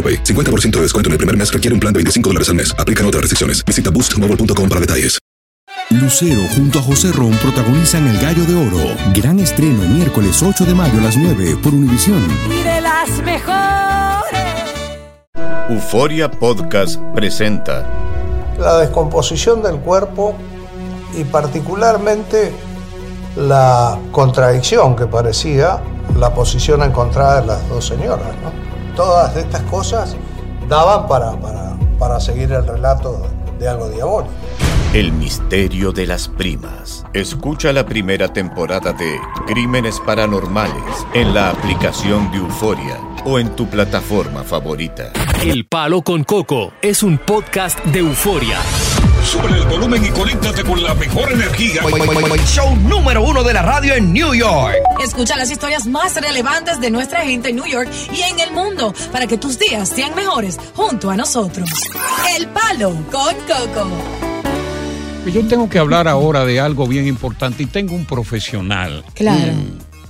AroPay. 0.00 0.24
50% 0.24 0.70
de 0.76 0.82
descuento 0.82 1.08
en 1.08 1.12
el 1.12 1.18
primer 1.18 1.36
mes 1.36 1.52
requiere 1.52 1.74
un 1.74 1.80
plan 1.80 1.92
de 1.92 1.98
25 1.98 2.30
dólares 2.30 2.48
al 2.48 2.54
mes. 2.54 2.74
Aplican 2.78 3.04
otras 3.04 3.20
restricciones. 3.20 3.62
Visita 3.66 3.90
boostmobile.com 3.90 4.68
para 4.68 4.80
detalles. 4.80 5.20
Lucero 5.90 6.42
junto 6.54 6.78
a 6.78 6.82
José 6.82 7.10
Ron 7.10 7.32
protagonizan 7.38 8.06
El 8.06 8.20
Gallo 8.20 8.44
de 8.44 8.54
Oro. 8.54 8.94
Gran 9.12 9.40
estreno 9.40 9.82
miércoles 9.88 10.40
8 10.40 10.64
de 10.64 10.72
mayo 10.72 11.00
a 11.00 11.02
las 11.02 11.16
9 11.16 11.56
por 11.60 11.74
Univisión. 11.74 12.24
Y 12.48 12.62
de 12.62 12.80
las 12.80 13.10
mejores. 13.24 13.60
Euforia 15.68 16.30
Podcast 16.30 16.96
presenta 17.12 17.84
la 18.56 18.78
descomposición 18.78 19.62
del 19.62 19.78
cuerpo 19.78 20.36
y 21.18 21.24
particularmente 21.24 22.52
la 23.36 23.98
contradicción 24.12 24.94
que 24.94 25.06
parecía 25.06 25.80
la 26.16 26.32
posición 26.32 26.84
encontrada 26.84 27.40
de 27.40 27.46
las 27.48 27.68
dos 27.68 27.86
señoras. 27.86 28.28
¿no? 28.42 28.69
Todas 28.96 29.36
estas 29.36 29.62
cosas 29.62 30.16
daban 30.68 31.06
para, 31.08 31.32
para, 31.40 31.76
para 31.98 32.20
seguir 32.20 32.52
el 32.52 32.66
relato 32.66 33.22
de 33.58 33.68
algo 33.68 33.88
diabólico. 33.88 34.32
El 34.92 35.12
misterio 35.12 35.92
de 35.92 36.06
las 36.06 36.26
primas. 36.26 37.04
Escucha 37.12 37.72
la 37.72 37.86
primera 37.86 38.32
temporada 38.32 38.92
de 38.92 39.20
Crímenes 39.46 40.00
Paranormales 40.00 41.06
en 41.14 41.32
la 41.32 41.50
aplicación 41.50 42.30
de 42.32 42.38
Euforia 42.38 42.98
o 43.24 43.38
en 43.38 43.54
tu 43.54 43.68
plataforma 43.68 44.42
favorita. 44.42 45.12
El 45.44 45.66
Palo 45.66 46.02
con 46.02 46.24
Coco 46.24 46.72
es 46.82 47.02
un 47.02 47.18
podcast 47.18 47.78
de 47.84 48.00
euforia. 48.00 48.58
Sube 49.30 49.46
el 49.46 49.64
volumen 49.66 50.04
y 50.04 50.08
conéctate 50.08 50.64
con 50.64 50.82
la 50.82 50.92
mejor 50.92 51.30
energía. 51.30 51.82
Show 52.46 52.74
número 52.78 53.22
uno 53.22 53.44
de 53.44 53.54
la 53.54 53.62
radio 53.62 53.94
en 53.94 54.12
New 54.12 54.34
York. 54.34 54.74
Escucha 55.00 55.36
las 55.36 55.48
historias 55.52 55.86
más 55.86 56.20
relevantes 56.20 56.80
de 56.80 56.90
nuestra 56.90 57.20
gente 57.20 57.50
en 57.50 57.54
New 57.54 57.66
York 57.66 57.88
y 58.12 58.22
en 58.22 58.40
el 58.40 58.50
mundo 58.50 58.92
para 59.12 59.28
que 59.28 59.38
tus 59.38 59.56
días 59.56 59.88
sean 59.88 60.16
mejores 60.16 60.58
junto 60.74 61.10
a 61.10 61.16
nosotros. 61.16 61.70
El 62.36 62.48
Palo 62.48 62.90
con 63.12 63.36
Coco. 63.46 63.88
Yo 65.32 65.46
tengo 65.46 65.68
que 65.68 65.78
hablar 65.78 66.08
ahora 66.08 66.44
de 66.44 66.58
algo 66.58 66.88
bien 66.88 67.06
importante 67.06 67.62
y 67.62 67.66
tengo 67.66 67.94
un 67.94 68.06
profesional. 68.06 69.04
Claro. 69.14 69.52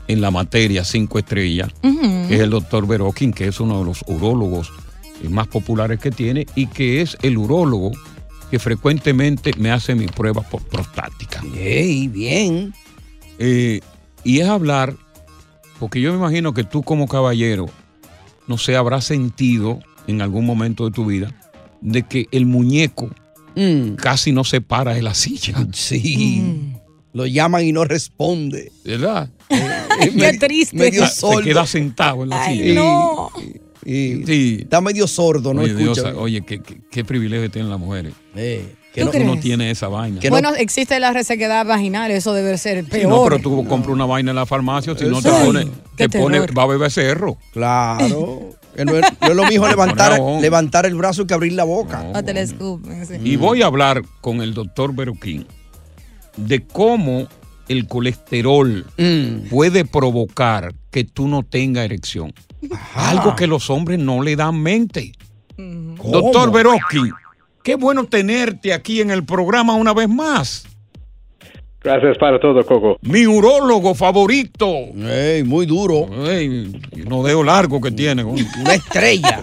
En 0.09 0.23
la 0.23 0.31
materia 0.31 0.83
cinco 0.83 1.19
estrellas, 1.19 1.69
que 1.83 2.37
es 2.37 2.41
el 2.41 2.49
doctor 2.49 2.87
Berokin, 2.87 3.35
que 3.35 3.49
es 3.49 3.61
uno 3.61 3.81
de 3.81 3.85
los 3.85 4.03
urólogos 4.07 4.73
más 5.29 5.47
populares 5.47 6.01
que 6.01 6.11
tiene 6.11 6.47
y 6.55 6.69
que 6.69 7.03
es 7.03 7.19
el 7.21 7.37
urólogo 7.37 7.93
que 8.51 8.59
frecuentemente 8.59 9.53
me 9.59 9.71
hace 9.71 9.95
mi 9.95 10.07
prueba 10.07 10.43
por 10.43 10.63
prostática. 10.63 11.43
¡Ey, 11.57 12.09
bien! 12.09 12.75
Eh, 13.39 13.81
y 14.25 14.41
es 14.41 14.49
hablar, 14.49 14.95
porque 15.79 16.01
yo 16.01 16.11
me 16.13 16.19
imagino 16.19 16.53
que 16.53 16.65
tú 16.65 16.83
como 16.83 17.07
caballero, 17.09 17.67
no 18.47 18.59
sé, 18.59 18.77
habrás 18.77 19.05
sentido 19.05 19.79
en 20.07 20.21
algún 20.23 20.45
momento 20.45 20.85
de 20.85 20.91
tu 20.91 21.07
vida 21.07 21.33
de 21.81 22.03
que 22.03 22.27
el 22.33 22.45
muñeco 22.47 23.11
casi 23.97 24.33
no 24.33 24.43
se 24.45 24.61
para 24.61 24.95
de 24.95 25.03
la 25.03 25.15
silla. 25.15 25.59
Mm. 25.59 25.73
Sí. 25.73 26.73
Lo 27.13 27.27
llaman 27.27 27.65
y 27.65 27.73
no 27.73 27.85
responde. 27.85 28.71
¿Verdad? 28.85 29.31
Qué 30.19 30.39
triste. 30.39 30.77
Medio 30.77 31.07
Se 31.07 31.15
sordo. 31.17 31.43
queda 31.43 31.67
sentado 31.67 32.23
en 32.23 32.29
la 32.31 32.43
Ay, 32.45 32.59
silla. 32.59 32.75
no. 32.75 33.31
Y 33.39 33.61
Sí. 33.85 34.59
Está 34.63 34.81
medio 34.81 35.07
sordo, 35.07 35.55
no 35.55 35.63
Oye, 35.63 35.75
Dios, 35.75 35.99
oye, 36.17 36.43
qué, 36.43 36.61
qué- 36.61 36.81
qué 36.91 37.05
privilegio 37.05 37.51
tienen 37.51 37.71
las 37.71 37.79
mujeres. 37.81 38.13
Eh, 38.35 38.75
Que 38.93 39.05
¿Tú 39.05 39.11
no, 39.17 39.33
uno 39.33 39.41
tiene 39.41 39.71
esa 39.71 39.87
vaina. 39.87 40.19
Que 40.21 40.29
no- 40.29 40.33
Bueno, 40.35 40.53
existe 40.57 40.99
la 40.99 41.13
resequedad 41.13 41.65
vaginal, 41.65 42.11
eso 42.11 42.33
debe 42.35 42.59
ser 42.59 42.85
Sí, 42.87 42.91
peor. 42.91 43.09
no, 43.09 43.23
pero 43.25 43.39
tú 43.39 43.65
compras 43.67 43.93
una 43.95 44.05
vaina 44.05 44.31
en 44.33 44.37
la 44.37 44.47
farmacia, 44.47 44.97
si 44.99 45.05
no 45.05 45.23
te 45.23 45.31
pone, 45.31 45.69
te 45.97 46.09
pone, 46.09 46.41
va 46.41 46.65
a 46.65 46.67
beber 46.67 46.91
cerro. 46.91 47.39
Claro. 47.53 48.51
No, 48.85 48.97
es, 48.97 49.03
no 49.21 49.27
es 49.29 49.35
lo 49.37 49.45
mismo 49.47 49.67
levantar, 49.67 50.19
levantar 50.41 50.87
el 50.87 50.95
brazo 50.95 51.27
que 51.27 51.35
abrir 51.35 51.53
la 51.53 51.65
boca. 51.65 52.05
No 52.15 52.25
te 52.25 52.33
la 52.33 52.41
escupen, 52.41 53.05
sí. 53.05 53.15
Y 53.23 53.35
voy 53.37 53.63
a 53.63 53.67
hablar 53.67 54.03
con 54.21 54.41
el 54.41 54.55
doctor 54.55 54.95
Beruquín 54.95 55.45
de 56.37 56.63
cómo 56.65 57.27
el 57.71 57.87
colesterol 57.87 58.85
Mm. 58.99 59.49
puede 59.49 59.85
provocar 59.85 60.75
que 60.91 61.05
tú 61.05 61.29
no 61.29 61.43
tengas 61.45 61.85
erección. 61.85 62.35
Algo 62.95 63.37
que 63.37 63.47
los 63.47 63.71
hombres 63.71 63.99
no 63.99 64.23
le 64.23 64.37
dan 64.37 64.61
mente. 64.61 65.13
Doctor 65.57 66.51
Beroski, 66.53 67.11
qué 67.63 67.77
bueno 67.77 68.05
tenerte 68.05 68.73
aquí 68.73 69.01
en 69.01 69.11
el 69.11 69.25
programa 69.25 69.75
una 69.75 69.95
vez 69.95 70.09
más. 70.09 70.67
Gracias 71.83 72.19
para 72.19 72.39
todo, 72.39 72.63
Coco. 72.67 72.99
Mi 73.01 73.27
urólogo 73.27 73.95
favorito. 73.95 74.67
Ey, 75.09 75.43
muy 75.45 75.65
duro. 75.65 76.09
Ey, 76.31 76.71
no 77.09 77.23
dedo 77.23 77.43
largo 77.43 77.81
que 77.81 77.91
tiene. 77.91 78.23
Una 78.23 78.75
estrella. 78.75 79.43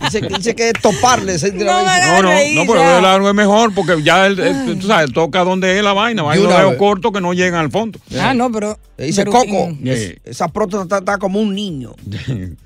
dice, 0.00 0.22
que- 0.22 0.28
dice 0.28 0.54
que 0.54 0.68
es 0.70 0.74
toparle. 0.80 1.34
ese- 1.34 1.52
No, 1.52 1.64
no, 1.84 2.22
no, 2.22 2.30
pero 2.66 2.80
dedo 2.80 3.00
largo 3.02 3.28
es 3.28 3.34
mejor 3.34 3.74
porque 3.74 4.02
ya 4.02 4.26
él, 4.26 4.38
él, 4.40 4.78
tú 4.80 4.86
sabes, 4.86 5.12
toca 5.12 5.44
donde 5.44 5.76
es 5.76 5.84
la 5.84 5.92
vaina. 5.92 6.22
Hay 6.30 6.38
unos 6.38 6.56
dedos 6.56 6.76
cortos 6.76 7.12
que 7.12 7.20
no 7.20 7.34
llegan 7.34 7.60
al 7.60 7.70
fondo. 7.70 7.98
Ah, 8.18 8.32
no, 8.32 8.50
pero. 8.50 8.78
Le 8.96 9.04
dice 9.06 9.20
pero- 9.24 9.32
Coco. 9.32 9.76
es- 9.84 10.16
esa 10.24 10.48
próstata 10.48 10.82
está, 10.84 10.98
está 10.98 11.18
como 11.18 11.38
un 11.40 11.54
niño. 11.54 11.94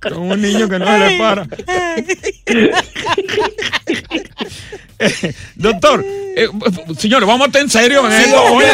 Como 0.00 0.32
un 0.34 0.42
niño 0.42 0.68
que 0.68 0.78
no 0.80 0.86
se 0.86 0.98
le 0.98 1.18
para. 1.18 1.46
Eh, 5.02 5.34
Doctor, 5.56 6.04
eh, 6.36 6.48
señores, 6.98 7.26
vamos 7.26 7.42
a 7.42 7.46
estar 7.46 7.62
en 7.62 7.68
serio 7.70 8.06
en 8.06 8.12
Sí, 8.12 8.24
esto. 8.30 8.42
oye, 8.44 8.66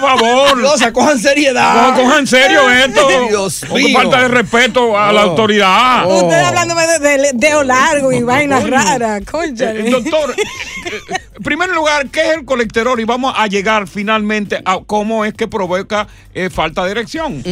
favor. 0.00 0.56
No, 0.62 0.76
se 0.76 0.92
cojan 0.92 1.18
seriedad. 1.18 1.90
No, 1.90 2.02
cojan 2.02 2.18
en 2.20 2.26
serio 2.26 2.70
esto. 2.70 3.08
Dios 3.28 3.64
mío. 3.72 3.98
falta 3.98 4.22
de 4.22 4.28
respeto 4.28 4.98
a 4.98 5.12
la 5.12 5.26
Oh. 5.26 5.30
autoridad. 5.30 6.06
Usted 6.10 6.40
hablándome 6.40 6.86
de, 6.86 6.98
de- 7.18 7.30
dedo 7.34 7.62
largo 7.62 8.12
y 8.12 8.22
vainas 8.22 8.62
Coño. 8.62 8.72
raras, 8.76 9.22
conchale. 9.30 9.86
Eh, 9.88 9.90
doctor, 9.90 10.34
eh, 10.36 11.00
en 11.36 11.42
primer 11.42 11.68
lugar, 11.70 12.06
¿qué 12.10 12.20
es 12.30 12.36
el 12.36 12.44
colesterol? 12.44 12.98
Y 12.98 13.04
vamos 13.04 13.34
a 13.36 13.46
llegar 13.46 13.86
finalmente 13.86 14.60
a 14.64 14.78
cómo 14.86 15.24
es 15.24 15.34
que 15.34 15.46
provoca 15.48 16.06
eh, 16.34 16.48
falta 16.50 16.84
de 16.84 16.90
erección. 16.92 17.42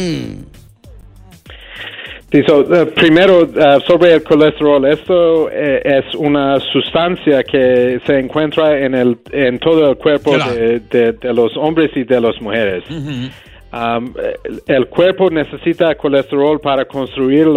Sí, 2.35 2.43
so, 2.45 2.61
eh, 2.75 2.85
primero, 2.87 3.43
eh, 3.43 3.79
sobre 3.87 4.13
el 4.15 4.23
colesterol, 4.23 4.85
esto 4.87 5.49
eh, 5.49 5.81
es 5.85 6.13
una 6.15 6.59
sustancia 6.59 7.43
que 7.43 8.01
se 8.05 8.19
encuentra 8.19 8.77
en, 8.77 8.93
el, 8.93 9.17
en 9.31 9.57
todo 9.59 9.89
el 9.91 9.95
cuerpo 9.95 10.31
de, 10.53 10.79
de- 10.81 11.11
de 11.13 11.33
los 11.33 11.55
hombres 11.55 11.91
y 11.95 12.03
de 12.03 12.19
las 12.19 12.41
mujeres. 12.41 12.83
Um, 13.71 14.13
el, 14.43 14.61
el 14.67 14.87
cuerpo 14.87 15.29
necesita 15.29 15.95
colesterol 15.95 16.59
para 16.59 16.83
construir 16.85 17.47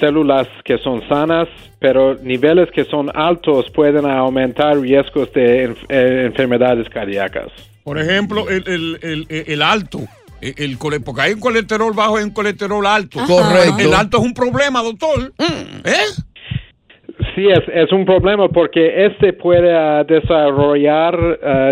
células 0.00 0.48
que 0.64 0.78
son 0.78 1.06
sanas, 1.08 1.48
pero 1.78 2.14
niveles 2.14 2.70
que 2.70 2.84
son 2.84 3.10
altos 3.14 3.70
pueden 3.70 4.06
aumentar 4.06 4.78
riesgos 4.78 5.30
de 5.34 5.68
enf- 5.70 5.86
enfermedades 6.26 6.88
cardíacas. 6.88 7.48
Por 7.84 7.98
ejemplo, 7.98 8.48
el- 8.48 8.98
el- 9.02 9.26
el 9.28 9.62
alto. 9.62 10.00
El, 10.40 10.54
el 10.56 10.78
cole- 10.78 11.00
porque 11.00 11.22
hay 11.22 11.32
un 11.32 11.40
colesterol 11.40 11.92
bajo 11.94 12.20
y 12.20 12.22
un 12.24 12.30
colesterol 12.30 12.86
alto. 12.86 13.20
Correcto. 13.26 13.76
El 13.78 13.94
alto 13.94 14.18
es 14.18 14.22
un 14.24 14.34
problema, 14.34 14.82
doctor. 14.82 15.32
¿Eh? 15.38 15.92
Sí, 17.34 17.46
es, 17.48 17.60
es 17.72 17.92
un 17.92 18.04
problema 18.04 18.48
porque 18.48 19.06
este 19.06 19.32
puede 19.32 19.74
ah, 19.74 20.04
desarrollar 20.04 21.14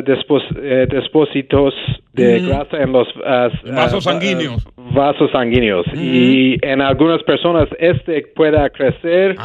despos- 0.05 0.43
eh, 0.57 0.87
depósitos 0.91 1.75
de 2.13 2.39
Ujú. 2.39 2.49
grasa 2.49 2.83
en 2.83 2.93
los 2.93 3.09
ah, 3.27 3.49
Vasos 3.75 4.05
sanguíneos. 4.05 4.67
vasos 4.77 5.31
sanguíneos 5.33 5.87
y 5.95 6.57
en 6.63 6.81
algunas 6.81 7.23
personas 7.25 7.67
este 7.79 8.23
pueda 8.35 8.69
crecer 8.71 9.37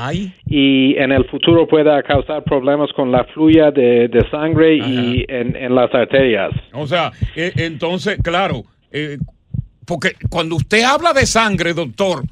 y 0.46 0.96
en 0.98 1.12
el 1.12 1.26
futuro 1.26 1.68
pueda 1.68 2.02
causar 2.04 2.44
problemas 2.44 2.92
con 2.94 3.12
la 3.12 3.24
fluya 3.26 3.72
de, 3.72 4.08
de 4.10 4.30
sangre 4.30 4.76
y 4.76 5.26
en, 5.28 5.56
en 5.56 5.74
las 5.76 5.94
arterias. 5.94 6.52
O 6.74 6.86
sea, 6.88 7.12
eh, 7.36 7.52
entonces, 7.58 8.18
claro, 8.24 8.64
eh, 8.92 9.18
porque 9.86 10.16
cuando 10.30 10.56
usted 10.56 10.84
habla 10.84 11.14
de 11.14 11.26
sangre, 11.26 11.74
doctor, 11.74 12.26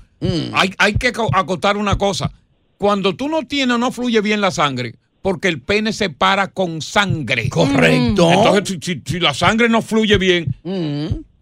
hay, 0.54 0.74
hay 0.78 0.94
que 0.96 1.12
co- 1.12 1.30
acotar 1.34 1.78
una 1.78 1.98
cosa. 1.98 2.32
Cuando 2.78 3.16
tú 3.16 3.28
no 3.30 3.44
tienes 3.44 3.76
o 3.76 3.78
no 3.78 3.92
fluye 3.92 4.22
bien 4.22 4.42
la 4.42 4.52
sangre, 4.52 4.96
porque 5.22 5.48
el 5.48 5.62
pene 5.62 5.92
se 5.94 6.10
para 6.10 6.48
con 6.48 6.82
sangre. 6.82 7.50
Correcto. 7.50 8.32
Entonces, 8.32 8.78
si, 8.82 8.94
si- 8.96 9.02
si 9.06 9.20
la 9.20 9.34
sangre 9.34 9.68
no 9.70 9.82
fluye 9.82 10.18
bien, 10.18 10.56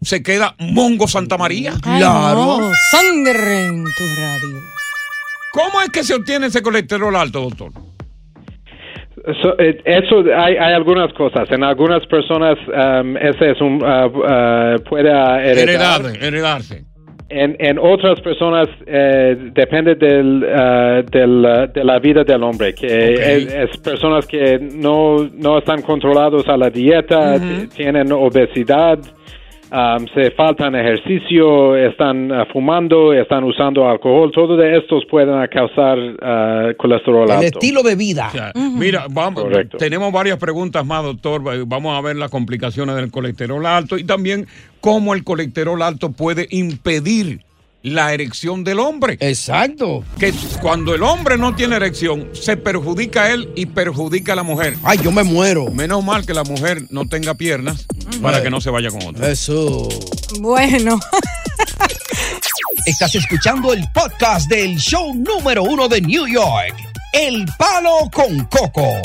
se 0.02 0.22
queda 0.22 0.54
Mongo 0.58 1.06
Santa 1.08 1.36
María. 1.38 1.74
Ay, 1.82 2.00
no, 2.34 2.72
Sangre 2.90 3.66
en 3.66 3.84
tu 3.84 4.04
radio. 4.18 4.60
¿Cómo 5.52 5.80
es 5.82 5.88
que 5.90 6.04
se 6.04 6.14
obtiene 6.14 6.46
ese 6.48 6.62
colesterol 6.62 7.14
alto, 7.16 7.40
doctor? 7.42 7.72
So, 9.42 9.58
eh, 9.58 9.80
eso 9.84 10.22
hay, 10.36 10.56
hay 10.56 10.72
algunas 10.72 11.12
cosas. 11.14 11.50
En 11.50 11.64
algunas 11.64 12.06
personas 12.06 12.56
um, 12.68 13.16
ese 13.16 13.50
es 13.50 13.60
un 13.60 13.82
uh, 13.82 14.06
uh, 14.06 14.82
puede 14.88 15.10
heredar. 15.10 16.00
Heredar, 16.00 16.00
heredarse. 16.22 16.84
En, 17.28 17.56
en 17.58 17.76
otras 17.76 18.20
personas 18.20 18.68
eh, 18.86 19.36
depende 19.52 19.96
del, 19.96 20.44
uh, 20.44 21.02
del, 21.10 21.44
uh, 21.44 21.72
de 21.72 21.82
la 21.82 21.98
vida 21.98 22.22
del 22.22 22.40
hombre, 22.44 22.72
que 22.72 23.14
es, 23.14 23.52
es 23.52 23.76
personas 23.78 24.24
que 24.28 24.60
no, 24.60 25.28
no 25.34 25.58
están 25.58 25.82
controlados 25.82 26.48
a 26.48 26.56
la 26.56 26.70
dieta, 26.70 27.34
tienen 27.74 28.12
obesidad, 28.12 29.00
um, 29.70 30.06
se 30.14 30.30
faltan 30.32 30.74
ejercicio, 30.74 31.76
están 31.76 32.30
uh, 32.30 32.44
fumando, 32.52 33.12
están 33.12 33.44
usando 33.44 33.88
alcohol, 33.88 34.30
todo 34.32 34.56
de 34.56 34.76
estos 34.78 35.04
pueden 35.06 35.46
causar 35.48 35.98
uh, 35.98 36.76
colesterol 36.76 37.24
El 37.24 37.30
alto. 37.30 37.44
estilo 37.46 37.82
de 37.82 37.96
vida. 37.96 38.30
Mira, 38.54 39.06
vamos, 39.10 39.44
Correcto. 39.44 39.78
tenemos 39.78 40.12
varias 40.12 40.38
preguntas 40.38 40.84
más, 40.84 41.02
doctor. 41.02 41.42
Vamos 41.66 41.96
a 41.96 42.00
ver 42.00 42.16
las 42.16 42.30
complicaciones 42.30 42.96
del 42.96 43.10
colesterol 43.10 43.64
alto 43.64 43.96
y 43.98 44.04
también 44.04 44.46
cómo 44.80 45.14
el 45.14 45.24
colesterol 45.24 45.80
alto 45.82 46.12
puede 46.12 46.46
impedir 46.50 47.45
la 47.86 48.12
erección 48.12 48.64
del 48.64 48.80
hombre. 48.80 49.16
Exacto. 49.20 50.02
Que 50.18 50.34
cuando 50.60 50.92
el 50.94 51.04
hombre 51.04 51.38
no 51.38 51.54
tiene 51.54 51.76
erección, 51.76 52.30
se 52.32 52.56
perjudica 52.56 53.22
a 53.22 53.30
él 53.32 53.48
y 53.54 53.66
perjudica 53.66 54.32
a 54.32 54.36
la 54.36 54.42
mujer. 54.42 54.76
Ay, 54.82 54.98
yo 55.02 55.12
me 55.12 55.22
muero. 55.22 55.70
Menos 55.70 56.04
mal 56.04 56.26
que 56.26 56.34
la 56.34 56.42
mujer 56.42 56.82
no 56.90 57.06
tenga 57.06 57.34
piernas 57.34 57.86
para 58.20 58.42
que 58.42 58.50
no 58.50 58.60
se 58.60 58.70
vaya 58.70 58.90
con 58.90 59.02
otro. 59.06 59.24
Eso. 59.24 59.88
Bueno. 60.40 60.98
Estás 62.86 63.14
escuchando 63.14 63.72
el 63.72 63.84
podcast 63.92 64.48
del 64.48 64.76
show 64.78 65.14
número 65.14 65.62
uno 65.62 65.88
de 65.88 66.00
New 66.00 66.26
York. 66.26 66.74
El 67.12 67.46
Palo 67.56 68.10
con 68.12 68.44
Coco. 68.46 69.00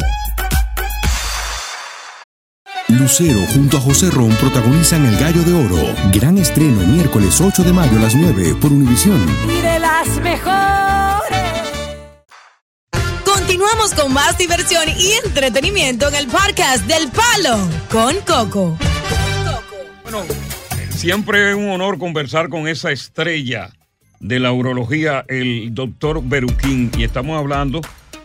Lucero 2.97 3.39
junto 3.53 3.77
a 3.77 3.81
José 3.81 4.09
Ron 4.09 4.31
protagonizan 4.35 5.05
El 5.05 5.17
Gallo 5.17 5.43
de 5.43 5.53
Oro. 5.53 5.95
Gran 6.11 6.37
estreno 6.37 6.81
miércoles 6.87 7.39
8 7.39 7.63
de 7.63 7.73
mayo 7.73 7.97
a 7.97 8.01
las 8.01 8.15
9 8.15 8.55
por 8.59 8.71
Univisión. 8.71 9.19
Y 9.45 9.61
de 9.61 9.79
las 9.79 10.07
mejores. 10.21 11.39
Continuamos 13.23 13.93
con 13.93 14.13
más 14.13 14.37
diversión 14.37 14.83
y 14.97 15.13
entretenimiento 15.25 16.07
en 16.09 16.15
el 16.15 16.27
podcast 16.27 16.85
del 16.85 17.09
Palo 17.09 17.57
con 17.89 18.15
Coco. 18.25 18.77
Bueno, 20.03 20.23
siempre 20.89 21.51
es 21.51 21.55
un 21.55 21.69
honor 21.69 21.97
conversar 21.97 22.49
con 22.49 22.67
esa 22.67 22.91
estrella 22.91 23.71
de 24.19 24.39
la 24.39 24.51
urología, 24.51 25.25
el 25.27 25.73
doctor 25.73 26.21
Beruquín, 26.23 26.91
y 26.97 27.03
estamos 27.03 27.39
hablando 27.39 27.81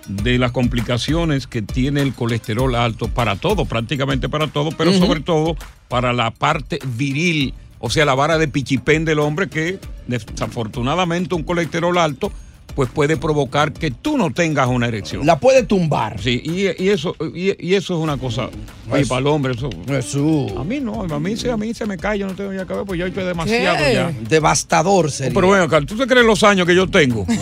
de 0.08 0.38
las 0.38 0.52
complicaciones 0.52 1.46
que 1.46 1.62
tiene 1.62 2.00
el 2.02 2.14
colesterol 2.14 2.74
alto 2.74 3.08
para 3.08 3.36
todo, 3.36 3.64
prácticamente 3.64 4.28
para 4.28 4.46
todo, 4.46 4.70
pero 4.70 4.92
sobre 4.92 5.20
todo 5.20 5.56
para 5.88 6.12
la 6.12 6.30
parte 6.30 6.78
viril, 6.96 7.54
o 7.78 7.90
sea, 7.90 8.04
la 8.04 8.14
vara 8.14 8.38
de 8.38 8.48
pichipén 8.48 9.04
del 9.04 9.18
hombre 9.18 9.48
que 9.48 9.78
desafortunadamente 10.06 11.34
un 11.34 11.42
colesterol 11.42 11.98
alto 11.98 12.32
pues 12.74 12.90
puede 12.90 13.16
provocar 13.16 13.72
que 13.72 13.90
tú 13.90 14.18
no 14.18 14.32
tengas 14.32 14.68
una 14.68 14.86
erección. 14.88 15.24
La 15.24 15.38
puede 15.38 15.62
tumbar. 15.62 16.20
Sí, 16.20 16.42
y, 16.44 16.82
y 16.84 16.88
eso 16.90 17.16
y, 17.34 17.54
y 17.66 17.74
eso 17.74 17.94
es 17.96 18.00
una 18.02 18.18
cosa 18.18 18.50
oye, 18.90 19.00
Eso. 19.02 19.08
para 19.08 19.20
el 19.20 19.26
hombre 19.28 19.54
eso. 19.54 20.46
A 20.58 20.64
mí 20.64 20.80
no, 20.80 21.02
a 21.02 21.18
mí, 21.18 21.36
sí, 21.36 21.48
a 21.48 21.56
mí 21.56 21.72
se 21.72 21.86
me 21.86 21.96
cae, 21.96 22.18
yo 22.18 22.26
no 22.26 22.34
tengo 22.34 22.52
ya 22.52 22.66
que 22.66 22.74
ver, 22.74 22.84
pues 22.84 22.98
yo 23.00 23.06
estoy 23.06 23.24
demasiado 23.24 23.78
ya. 23.92 24.12
Devastador 24.28 25.10
sería. 25.10 25.32
Pero 25.32 25.46
bueno, 25.46 25.64
acá, 25.64 25.80
¿tú 25.80 25.96
te 25.96 26.06
crees 26.06 26.26
los 26.26 26.42
años 26.42 26.66
que 26.66 26.74
yo 26.74 26.86
tengo? 26.88 27.24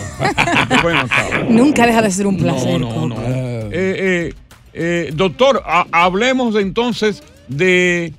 Bueno, 0.81 1.01
acá. 1.01 1.43
Nunca 1.49 1.85
deja 1.85 2.01
de 2.01 2.11
ser 2.11 2.27
un 2.27 2.37
placer. 2.37 2.79
No, 2.79 3.07
no, 3.07 3.07
no. 3.07 3.15
Eh, 3.21 3.69
eh, 3.71 4.33
eh, 4.73 5.11
doctor, 5.13 5.61
ha- 5.65 5.85
hablemos 5.91 6.55
entonces 6.55 7.21
de, 7.47 8.13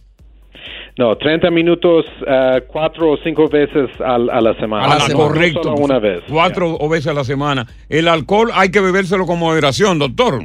No, 0.97 1.17
30 1.17 1.49
minutos, 1.51 2.05
eh, 2.27 2.63
cuatro 2.67 3.11
o 3.11 3.17
cinco 3.23 3.47
veces 3.49 3.89
a, 3.99 4.17
la 4.17 4.53
semana. 4.59 4.85
A 4.85 4.87
la 4.89 4.95
No 4.95 4.99
semana. 5.07 5.27
Correcto. 5.29 5.63
solo 5.63 5.75
una 5.77 5.99
vez. 5.99 6.21
Cuatro 6.29 6.77
o 6.79 6.89
veces 6.89 7.07
a 7.07 7.13
la 7.13 7.23
semana. 7.23 7.65
El 7.89 8.07
alcohol 8.07 8.49
hay 8.53 8.71
que 8.71 8.79
bebérselo 8.81 9.25
con 9.25 9.39
moderación, 9.39 9.99
doctor. 9.99 10.43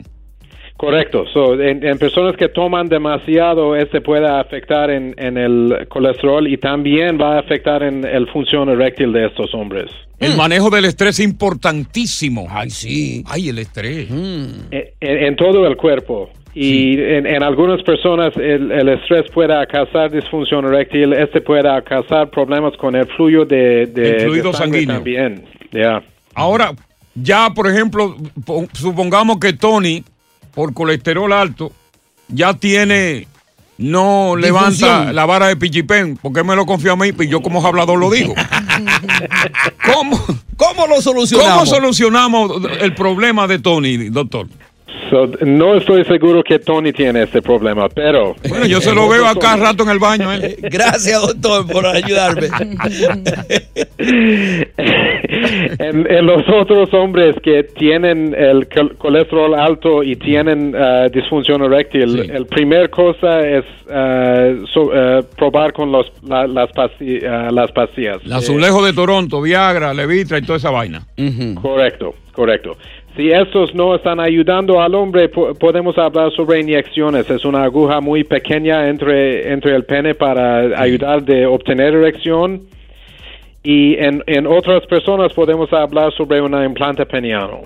Correcto. 0.76 1.25
So, 1.33 1.54
en, 1.61 1.85
en 1.87 1.99
personas 1.99 2.37
que 2.37 2.49
toman 2.49 2.88
demasiado, 2.88 3.75
este 3.76 4.00
puede 4.00 4.28
afectar 4.28 4.90
en, 4.90 5.14
en 5.18 5.38
el 5.38 5.87
colesterol 5.88 6.47
y 6.47 6.59
también 6.59 7.18
va 7.21 7.37
a 7.37 7.40
afectar 7.40 7.83
en 7.83 8.04
el 8.04 8.26
función 8.28 8.68
eréctil 8.68 9.12
de 9.12 9.26
estos 9.26 9.54
hombres. 9.54 9.90
El 10.18 10.37
manejo 10.37 10.71
del 10.71 10.85
estrés 10.87 11.18
es 11.18 11.25
importantísimo. 11.26 12.47
Ay, 12.50 12.71
sí. 12.71 13.23
Ay, 13.26 13.49
el 13.50 13.59
estrés. 13.59 14.09
En, 14.11 14.64
en 15.00 15.37
todo 15.37 15.66
el 15.66 15.76
cuerpo. 15.76 16.30
Y 16.54 16.95
en, 16.99 17.26
en 17.26 17.42
algunas 17.42 17.83
personas 17.83 18.35
el, 18.37 18.73
el 18.73 18.88
estrés 18.88 19.25
puede 19.35 19.54
causar 19.66 20.11
disfunción 20.11 20.64
eréctil, 20.64 21.12
este 21.12 21.42
puede 21.42 21.68
causar 21.85 22.30
problemas 22.30 22.75
con 22.78 22.97
el 22.97 23.06
flujo 23.09 23.45
de, 23.45 23.85
de, 23.87 24.11
El 24.12 24.21
fluido 24.23 24.52
de 24.52 24.56
sangre 24.56 24.80
sanguíneo. 24.87 24.95
también. 24.97 25.45
Ya. 25.71 26.02
Ahora, 26.35 26.73
ya, 27.14 27.50
por 27.54 27.66
ejemplo, 27.68 28.16
po- 28.47 28.66
supongamos 28.73 29.38
que 29.38 29.52
Tony, 29.52 30.02
por 30.56 30.72
colesterol 30.72 31.30
alto, 31.34 31.70
ya 32.28 32.54
tiene, 32.54 33.28
no 33.76 34.36
levanta 34.36 35.12
la 35.12 35.26
vara 35.26 35.48
de 35.48 35.56
pichipén, 35.56 36.18
porque 36.20 36.42
me 36.42 36.56
lo 36.56 36.64
confía 36.64 36.92
a 36.92 36.96
mí 36.96 37.10
y 37.16 37.28
yo 37.28 37.42
como 37.42 37.64
hablador 37.64 37.98
lo 37.98 38.10
digo. 38.10 38.34
¿Cómo, 39.92 40.18
¿Cómo 40.56 40.86
lo 40.86 41.02
solucionamos? 41.02 41.52
¿Cómo 41.52 41.66
solucionamos 41.66 42.52
el 42.80 42.94
problema 42.94 43.46
de 43.46 43.58
Tony, 43.58 44.08
doctor? 44.08 44.48
So, 45.10 45.26
no 45.44 45.74
estoy 45.76 46.04
seguro 46.04 46.42
que 46.42 46.58
Tony 46.58 46.92
tiene 46.92 47.22
este 47.22 47.40
problema, 47.42 47.88
pero... 47.88 48.34
Bueno, 48.48 48.66
yo 48.66 48.80
se 48.80 48.94
lo 48.94 49.08
veo 49.08 49.26
acá 49.26 49.56
rato 49.56 49.82
en 49.84 49.90
el 49.90 49.98
baño. 49.98 50.32
¿eh? 50.32 50.56
Gracias, 50.62 51.20
doctor, 51.22 51.66
por 51.70 51.86
ayudarme. 51.86 52.48
en, 54.78 56.06
en 56.10 56.26
los 56.26 56.42
otros 56.48 56.92
hombres 56.94 57.36
que 57.42 57.64
tienen 57.64 58.34
el 58.36 58.68
col- 58.68 58.96
colesterol 58.96 59.54
alto 59.54 60.02
y 60.02 60.16
tienen 60.16 60.74
uh, 60.74 61.08
disfunción 61.10 61.62
eréctil, 61.62 62.30
el 62.30 62.46
primer 62.46 62.90
cosa 62.90 63.40
es 63.46 63.64
uh, 63.86 64.66
so- 64.66 64.90
uh, 64.90 65.24
probar 65.36 65.72
con 65.72 65.92
los, 65.92 66.06
la- 66.26 66.46
las, 66.46 66.70
pasti- 66.70 67.22
uh, 67.22 67.52
las 67.54 67.70
pastillas. 67.72 68.18
El 68.24 68.32
azulejo 68.32 68.84
de 68.84 68.92
Toronto, 68.92 69.40
Viagra, 69.40 69.92
Levitra 69.94 70.38
y 70.38 70.42
toda 70.42 70.58
esa 70.58 70.70
vaina. 70.70 71.02
Correcto, 71.60 72.14
correcto. 72.32 72.76
Si 73.16 73.30
estos 73.30 73.75
no 73.75 73.94
están 73.96 74.20
ayudando 74.20 74.80
al 74.80 74.94
hombre, 74.94 75.28
po- 75.30 75.54
podemos 75.54 75.96
hablar 75.96 76.30
sobre 76.37 76.61
inyecciones. 76.61 77.28
Es 77.30 77.44
una 77.46 77.64
aguja 77.64 78.00
muy 78.02 78.25
pequeña 78.25 78.88
entre, 78.90 79.52
entre 79.52 79.75
el 79.75 79.85
pene 79.87 80.14
para 80.14 80.78
ayudar 80.80 81.25
de 81.25 81.46
obtener 81.46 81.94
erección. 81.94 82.64
Y 83.62 83.94
en, 83.94 84.23
en 84.26 84.46
otras 84.46 84.87
personas 84.87 85.32
podemos 85.32 85.73
hablar 85.73 86.12
sobre 86.16 86.40
una 86.42 86.64
implante 86.64 87.06
peniano. 87.06 87.62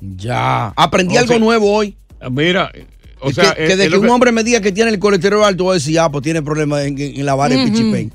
Ya. 0.00 0.72
Aprendí 0.74 1.16
O 1.16 1.18
algo 1.20 1.32
sea, 1.32 1.38
nuevo 1.38 1.70
hoy. 1.72 1.94
Mira, 2.30 2.72
o 3.20 3.28
Es 3.28 3.34
sea, 3.36 3.52
que, 3.54 3.64
es- 3.64 3.70
que 3.70 3.76
de 3.76 3.84
es 3.84 3.90
que 3.90 3.96
un 3.98 4.06
que- 4.06 4.10
hombre 4.10 4.32
me 4.32 4.42
diga 4.42 4.60
que 4.62 4.72
tiene 4.72 4.90
el 4.90 4.98
colesterol 4.98 5.44
alto, 5.44 5.64
voy 5.64 5.72
a 5.72 5.74
decir, 5.74 5.98
ah, 5.98 6.10
pues 6.10 6.24
tiene 6.24 6.40
problemas 6.42 6.82
en, 6.86 6.98
en 6.98 7.26
la 7.26 7.34
vara. 7.34 7.54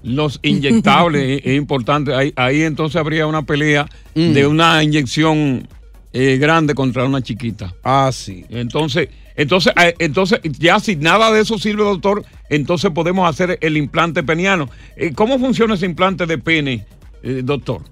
Los 0.03 0.39
inyectables 0.41 1.41
es, 1.41 1.45
es 1.45 1.55
importante. 1.55 2.13
Ahí, 2.15 2.33
ahí 2.35 2.63
entonces 2.63 2.95
habría 2.99 3.27
una 3.27 3.43
pelea 3.43 3.85
de 4.15 4.47
una 4.47 4.83
inyección 4.83 5.67
eh, 6.13 6.37
grande 6.37 6.73
contra 6.73 7.05
una 7.05 7.21
chiquita. 7.21 7.73
Ah, 7.83 8.09
sí. 8.11 8.45
Entonces, 8.49 9.09
entonces, 9.39 9.71
eh, 9.81 9.95
entonces, 9.99 10.41
ya 10.43 10.81
si 10.81 10.97
nada 10.97 11.31
de 11.31 11.39
eso 11.39 11.57
sirve, 11.57 11.83
doctor, 11.83 12.25
entonces 12.49 12.91
podemos 12.91 13.29
hacer 13.29 13.57
el 13.61 13.77
implante 13.77 14.21
peniano. 14.21 14.69
Eh, 14.97 15.13
¿Cómo 15.13 15.39
funciona 15.39 15.75
ese 15.75 15.85
implante 15.85 16.25
de 16.25 16.37
pene, 16.37 16.85
eh, 17.23 17.41
doctor? 17.41 17.83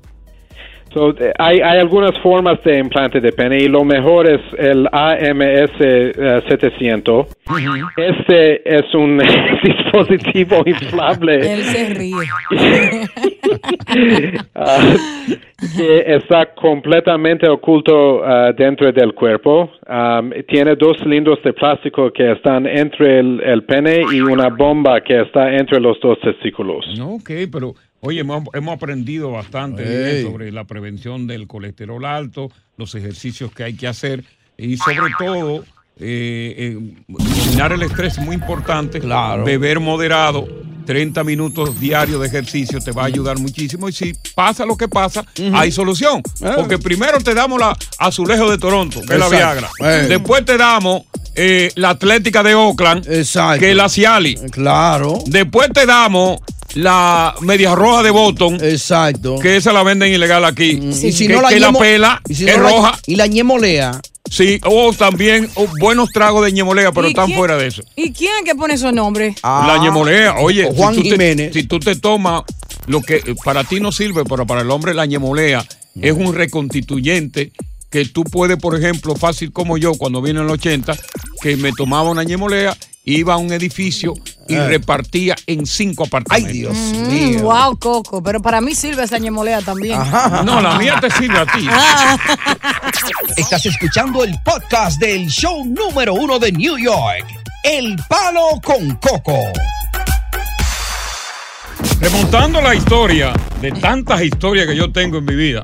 So, 0.97 1.11
eh, 1.11 1.31
hay, 1.37 1.59
hay 1.59 1.77
algunas 1.77 2.17
formas 2.23 2.57
de 2.63 2.79
implante 2.79 3.21
de 3.21 3.31
pene 3.31 3.59
y 3.59 3.67
lo 3.67 3.83
mejor 3.83 4.27
es 4.27 4.41
el 4.57 4.87
AMS 4.91 5.71
eh, 5.79 6.41
700. 6.49 7.27
Este 7.97 8.75
es 8.77 8.95
un 8.95 9.19
dispositivo 9.63 10.63
inflable. 10.65 11.53
Él 11.53 11.61
se 11.61 11.93
ríe. 11.93 12.15
Ah, 14.53 14.93
que 15.77 16.03
está 16.15 16.53
completamente 16.53 17.47
oculto 17.47 18.23
ah, 18.23 18.51
dentro 18.55 18.91
del 18.91 19.13
cuerpo. 19.13 19.71
Am, 19.87 20.31
tiene 20.47 20.75
dos 20.75 20.97
cilindros 21.01 21.41
de 21.43 21.53
plástico 21.53 22.11
que 22.11 22.33
están 22.33 22.67
entre 22.67 23.19
el, 23.19 23.41
el 23.41 23.63
pene 23.63 24.01
y 24.11 24.19
una 24.19 24.49
bomba 24.49 25.01
que 25.01 25.21
está 25.21 25.53
entre 25.55 25.79
los 25.79 25.99
dos 26.01 26.19
testículos. 26.19 26.85
Ok, 27.01 27.31
pero 27.51 27.73
oye, 28.01 28.21
hemos, 28.21 28.43
hemos 28.53 28.75
aprendido 28.75 29.31
bastante 29.31 30.23
sobre 30.23 30.51
la 30.51 30.65
prevención 30.65 31.27
del 31.27 31.47
colesterol 31.47 32.05
alto, 32.05 32.51
los 32.77 32.95
ejercicios 32.95 33.51
que 33.51 33.63
hay 33.63 33.73
que 33.73 33.87
hacer 33.87 34.23
y 34.57 34.77
sobre 34.77 35.11
todo 35.17 35.63
eh, 35.99 36.55
eh, 36.57 36.93
dominar 37.07 37.71
el 37.71 37.83
estrés 37.83 38.17
es 38.17 38.23
muy 38.23 38.35
importante. 38.35 38.99
Claro. 38.99 39.43
Beber 39.43 39.79
moderado. 39.79 40.47
30 40.85 41.21
minutos 41.25 41.77
diarios 41.81 42.21
de 42.21 42.27
ejercicio 42.27 42.79
te 42.79 42.91
va 42.91 43.03
a 43.03 43.05
ayudar 43.07 43.37
muchísimo 43.37 43.89
y 43.89 43.91
si 43.91 44.13
pasa 44.33 44.65
lo 44.65 44.77
que 44.77 44.87
pasa, 44.87 45.25
hay 45.53 45.69
solución. 45.69 46.23
Porque 46.55 46.79
primero 46.79 47.19
te 47.19 47.33
damos 47.33 47.59
la 47.59 47.77
azulejo 47.99 48.49
de 48.49 48.57
Toronto, 48.57 49.01
que 49.01 49.13
es 49.15 49.19
la 49.19 49.27
Exacto. 49.27 49.35
Viagra. 49.35 49.69
Eh. 49.81 50.07
Después 50.07 50.45
te 50.45 50.57
damos 50.57 51.01
eh, 51.35 51.71
la 51.75 51.89
Atlética 51.89 52.41
de 52.41 52.55
Oakland, 52.55 53.03
que 53.03 53.71
es 53.71 53.75
la 53.75 53.89
Ciali. 53.89 54.35
Claro. 54.49 55.19
Después 55.25 55.69
te 55.73 55.85
damos 55.85 56.39
la 56.77 57.33
media 57.41 57.75
roja 57.75 58.03
de 58.03 58.11
Boston. 58.11 58.57
Exacto. 58.61 59.37
Que 59.39 59.57
esa 59.57 59.73
la 59.73 59.83
venden 59.83 60.13
ilegal 60.13 60.45
aquí. 60.45 60.79
Y 60.81 60.93
si 61.11 61.27
que, 61.27 61.33
no 61.35 61.41
la 61.41 61.49
que 61.49 61.59
la 61.59 61.73
pela 61.73 62.21
y 62.27 62.35
si 62.35 62.47
es 62.47 62.57
no 62.57 62.63
la- 62.63 62.69
roja. 62.69 62.99
y 63.05 63.15
la 63.15 63.27
ñemolea. 63.27 63.99
Sí, 64.29 64.59
o 64.65 64.91
también 64.93 65.49
buenos 65.79 66.09
tragos 66.11 66.45
de 66.45 66.51
ñemolea, 66.51 66.91
pero 66.91 67.07
¿Y 67.07 67.11
están 67.11 67.27
quién- 67.27 67.37
fuera 67.39 67.55
de 67.57 67.67
eso. 67.67 67.81
¿Y 67.95 68.11
quién 68.11 68.31
es 68.39 68.43
que 68.43 68.55
pone 68.55 68.73
esos 68.73 68.93
nombres? 68.93 69.35
La 69.41 69.77
ñemolea, 69.81 70.35
oye, 70.39 70.65
o 70.65 70.73
Juan 70.73 70.93
si, 70.95 70.97
tú 71.01 71.03
te, 71.05 71.09
Jiménez. 71.11 71.53
si 71.53 71.63
tú 71.63 71.79
te 71.79 71.95
tomas 71.95 72.43
lo 72.87 73.01
que 73.01 73.15
eh, 73.17 73.35
para 73.43 73.63
ti 73.63 73.79
no 73.79 73.91
sirve, 73.91 74.23
pero 74.25 74.45
para 74.45 74.61
el 74.61 74.69
hombre 74.71 74.93
la 74.93 75.05
ñemolea 75.05 75.65
es 76.01 76.11
un 76.13 76.33
reconstituyente 76.35 77.51
que 77.89 78.03
tú 78.05 78.23
puedes, 78.25 78.57
por 78.57 78.75
ejemplo, 78.77 79.15
fácil 79.15 79.51
como 79.53 79.77
yo, 79.77 79.93
cuando 79.93 80.21
vine 80.21 80.39
en 80.41 80.45
el 80.45 80.51
80, 80.51 80.93
que 81.41 81.55
me 81.55 81.71
tomaba 81.71 82.09
una 82.09 82.23
ñemolea, 82.23 82.75
iba 83.15 83.33
a 83.35 83.37
un 83.37 83.51
edificio 83.53 84.13
y 84.49 84.55
Eh. 84.55 84.67
repartía 84.67 85.35
en 85.47 85.65
cinco 85.65 86.03
apartamentos. 86.05 86.49
Ay, 86.51 86.53
Dios 86.59 86.77
Mm, 86.77 87.41
wow, 87.41 87.77
Coco. 87.77 88.21
Pero 88.21 88.41
para 88.41 88.59
mí 88.61 88.75
sirve 88.75 89.03
esa 89.03 89.17
ñemolea 89.17 89.61
también. 89.61 89.97
No, 90.45 90.61
la 90.61 90.77
mía 90.77 90.97
te 90.99 91.09
sirve 91.11 91.37
a 91.39 91.45
ti. 91.45 91.67
Ah. 91.69 92.17
Estás 93.37 93.65
escuchando 93.65 94.23
el 94.23 94.35
podcast 94.43 94.99
del 94.99 95.27
show 95.27 95.63
número 95.65 96.13
uno 96.13 96.39
de 96.39 96.51
New 96.51 96.77
York, 96.77 97.25
El 97.63 97.95
Palo 98.09 98.59
con 98.63 98.95
Coco. 98.95 99.37
Remontando 101.99 102.61
la 102.61 102.75
historia 102.75 103.33
de 103.61 103.71
tantas 103.71 104.21
historias 104.21 104.67
que 104.67 104.75
yo 104.75 104.91
tengo 104.91 105.17
en 105.19 105.25
mi 105.25 105.35
vida. 105.35 105.63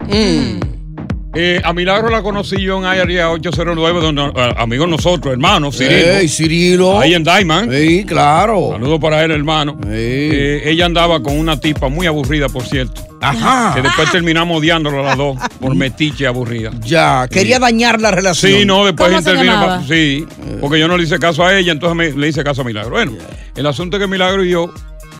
Eh, 1.36 1.62
a 1.64 1.74
Milagro 1.74 2.10
la 2.10 2.22
conocí 2.22 2.62
yo 2.62 2.78
en 2.78 2.86
área 2.86 3.32
809, 3.32 4.02
donde, 4.02 4.22
eh, 4.24 4.54
amigos 4.58 4.88
nosotros, 4.88 5.32
hermanos, 5.34 5.78
Cirilo. 5.78 6.18
Ey, 6.18 6.28
Cirilo. 6.28 7.00
Ahí 7.00 7.14
en 7.14 7.24
Diamond. 7.24 7.72
Sí, 7.74 8.06
claro. 8.06 8.70
Saludos 8.74 9.00
para 9.00 9.24
él, 9.24 9.32
hermano. 9.32 9.78
Eh, 9.88 10.62
ella 10.66 10.86
andaba 10.86 11.22
con 11.24 11.38
una 11.38 11.60
tipa 11.60 11.88
muy 11.90 12.06
aburrida, 12.08 12.50
por 12.50 12.64
cierto. 12.64 13.02
Ajá. 13.20 13.74
Que 13.74 13.82
después 13.82 14.12
terminamos 14.12 14.58
odiándola 14.60 15.02
las 15.02 15.18
dos 15.18 15.38
por 15.60 15.74
metiche 15.76 16.28
aburrida. 16.28 16.72
Ya, 16.82 17.28
quería 17.30 17.58
dañar 17.58 18.02
la 18.02 18.12
relación. 18.12 18.52
Sí, 18.52 18.66
no, 18.66 18.86
después 18.86 19.10
¿Cómo 19.10 19.22
se 19.22 19.30
intervino. 19.32 19.84
Sí, 19.88 20.26
porque 20.60 20.78
yo 20.80 20.88
no 20.88 20.98
le 20.98 21.04
hice 21.06 21.18
caso 21.20 21.46
a 21.46 21.58
ella, 21.58 21.72
entonces 21.72 21.96
me- 21.96 22.20
le 22.20 22.28
hice 22.28 22.44
caso 22.44 22.62
a 22.62 22.66
Milagro. 22.66 22.92
Bueno, 22.92 23.14
el 23.56 23.66
asunto 23.66 23.98
es 23.98 24.02
que 24.02 24.08
Milagro 24.08 24.44
y 24.44 24.50
yo, 24.52 24.70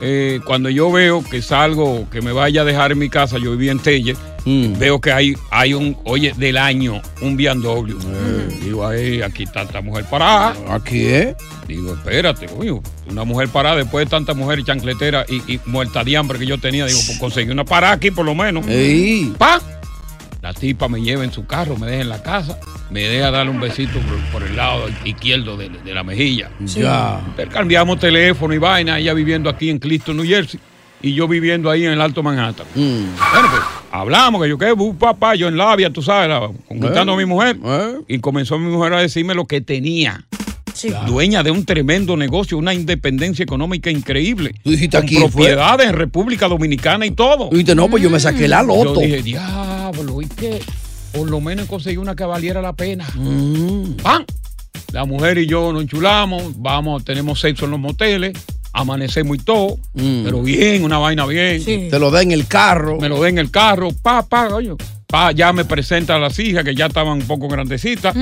eh, 0.02 0.42
cuando 0.46 0.70
yo 0.70 0.92
veo 0.92 1.24
que 1.24 1.42
salgo, 1.42 2.08
que 2.12 2.22
me 2.22 2.34
vaya 2.34 2.62
a 2.62 2.66
dejar 2.66 2.92
en 2.92 3.00
mi 3.00 3.10
casa, 3.10 3.38
yo 3.38 3.52
vivía 3.52 3.72
en 3.72 3.80
Telle, 3.80 4.16
Mm. 4.46 4.78
veo 4.78 5.00
que 5.00 5.12
hay, 5.12 5.36
hay 5.52 5.74
un, 5.74 5.98
oye, 6.04 6.34
del 6.36 6.58
año, 6.58 7.02
un 7.22 7.38
BMW. 7.38 7.94
Digo, 8.62 8.86
"Ay, 8.86 9.22
aquí 9.22 9.44
está 9.44 9.62
esta 9.62 9.82
mujer 9.82 10.06
parada. 10.10 10.54
¿Aquí 10.70 11.06
es? 11.06 11.36
Digo, 11.68 11.94
espérate, 11.94 12.48
coño, 12.48 12.82
una 13.10 13.24
mujer 13.24 13.48
parada 13.50 13.78
después 13.78 14.06
de 14.06 14.10
tanta 14.10 14.34
mujer 14.34 14.64
chancletera 14.64 15.26
y, 15.30 15.54
y 15.54 15.60
muerta 15.66 16.04
de 16.04 16.18
hambre 16.18 16.38
que 16.40 16.46
yo 16.46 16.58
tenía, 16.58 16.86
digo, 16.86 17.00
pues 17.06 17.18
conseguí 17.20 17.52
una 17.52 17.64
parada 17.64 17.94
aquí 17.94 18.12
por 18.12 18.26
lo 18.26 18.36
menos. 18.36 18.68
Ey. 18.68 19.34
¡Pa! 19.38 19.62
La 20.42 20.54
tipa 20.54 20.90
me 20.90 21.02
lleva 21.02 21.24
en 21.24 21.32
su 21.32 21.46
carro, 21.46 21.78
me 21.78 21.88
deja 21.88 22.02
en 22.02 22.10
la 22.10 22.22
casa, 22.22 22.60
me 22.90 23.00
deja 23.04 23.32
darle 23.32 23.50
un 23.50 23.62
besito 23.62 23.98
por, 24.00 24.20
por 24.42 24.44
el 24.44 24.58
lado 24.58 24.90
izquierdo 25.06 25.56
de, 25.56 25.70
de 25.70 25.94
la 25.94 26.04
mejilla. 26.04 26.50
Sí. 26.66 26.82
Ya. 26.82 27.22
Cambiamos 27.50 27.98
teléfono 27.98 28.54
y 28.54 28.58
vaina, 28.58 29.00
ella 29.00 29.14
viviendo 29.14 29.50
aquí 29.50 29.70
en 29.70 29.80
Clifton, 29.80 30.18
New 30.18 30.26
Jersey, 30.26 30.60
y 31.04 31.14
yo 31.14 31.28
viviendo 31.28 31.70
ahí 31.70 31.86
en 31.86 31.92
el 31.92 32.02
Alto 32.02 32.24
Manhattan. 32.24 32.66
Mm. 32.74 32.80
Bueno, 32.80 33.48
pues 33.52 33.62
hablamos, 33.92 34.42
que 34.42 34.50
yo 34.50 34.58
qué, 34.58 34.72
bu, 34.72 34.96
papá, 34.96 35.36
yo 35.36 35.48
en 35.48 35.58
labia, 35.58 35.92
tú 35.92 36.02
sabes, 36.02 36.30
la- 36.30 36.50
conquistando 36.68 37.14
a 37.14 37.18
mi 37.18 37.26
mujer. 37.26 37.58
Y 38.08 38.18
comenzó 38.20 38.58
mi 38.58 38.72
mujer 38.72 38.94
a 38.94 39.02
decirme 39.02 39.36
lo 39.36 39.46
que 39.46 39.62
tenía. 39.62 40.26
Dueña 41.06 41.44
de 41.44 41.52
un 41.52 41.66
tremendo 41.66 42.18
negocio, 42.18 42.58
una 42.58 42.74
independencia 42.74 43.44
económica 43.44 43.92
increíble. 43.92 44.56
Tú 44.64 44.72
dijiste 44.72 44.98
con 44.98 45.06
aquí 45.06 45.18
propiedades 45.18 45.88
en 45.88 45.94
República 45.94 46.48
Dominicana 46.48 47.06
y 47.06 47.12
todo. 47.12 47.50
Tú 47.50 47.56
dijiste, 47.56 47.76
no, 47.76 47.90
pues 47.90 48.02
yo 48.02 48.10
me 48.10 48.20
saqué 48.20 48.48
la 48.48 48.64
loto. 48.64 48.96
Yo 48.96 49.02
dije, 49.02 49.22
diablo, 49.22 50.22
¿y 50.22 50.28
qué? 50.28 50.60
Por 51.14 51.30
lo 51.30 51.40
menos 51.40 51.68
conseguí 51.68 51.98
una 51.98 52.16
que 52.16 52.24
valiera 52.26 52.62
la 52.62 52.74
pena. 52.74 53.06
Mm. 53.16 53.98
¡Pam! 54.02 54.26
La 54.92 55.06
mujer 55.06 55.38
y 55.38 55.46
yo 55.48 55.72
nos 55.72 55.84
enchulamos, 55.84 56.44
vamos, 56.62 57.04
tenemos 57.06 57.40
sexo 57.40 57.66
en 57.66 57.72
los 57.72 57.80
moteles, 57.80 58.34
amanecemos 58.74 59.38
y 59.38 59.40
todo, 59.40 59.78
pero 59.94 60.42
bien, 60.42 60.84
una 60.84 60.98
vaina 60.98 61.26
bien. 61.26 61.64
Te 61.64 62.00
lo 62.00 62.12
da 62.12 62.22
en 62.22 62.32
el 62.32 62.48
carro. 62.48 62.98
Me 63.00 63.08
lo 63.08 63.22
da 63.22 63.30
en 63.30 63.38
el 63.38 63.52
carro, 63.52 63.90
pa, 64.02 64.24
pa, 64.28 64.50
coño. 64.50 64.76
Pa, 65.08 65.32
ya 65.32 65.54
me 65.54 65.64
presenta 65.64 66.16
a 66.16 66.20
las 66.20 66.40
hijas 66.40 66.64
que 66.64 66.74
ya 66.74 66.88
estaban 66.88 67.20
un 67.20 67.28
poco 67.28 67.48
grandecitas 67.48 68.16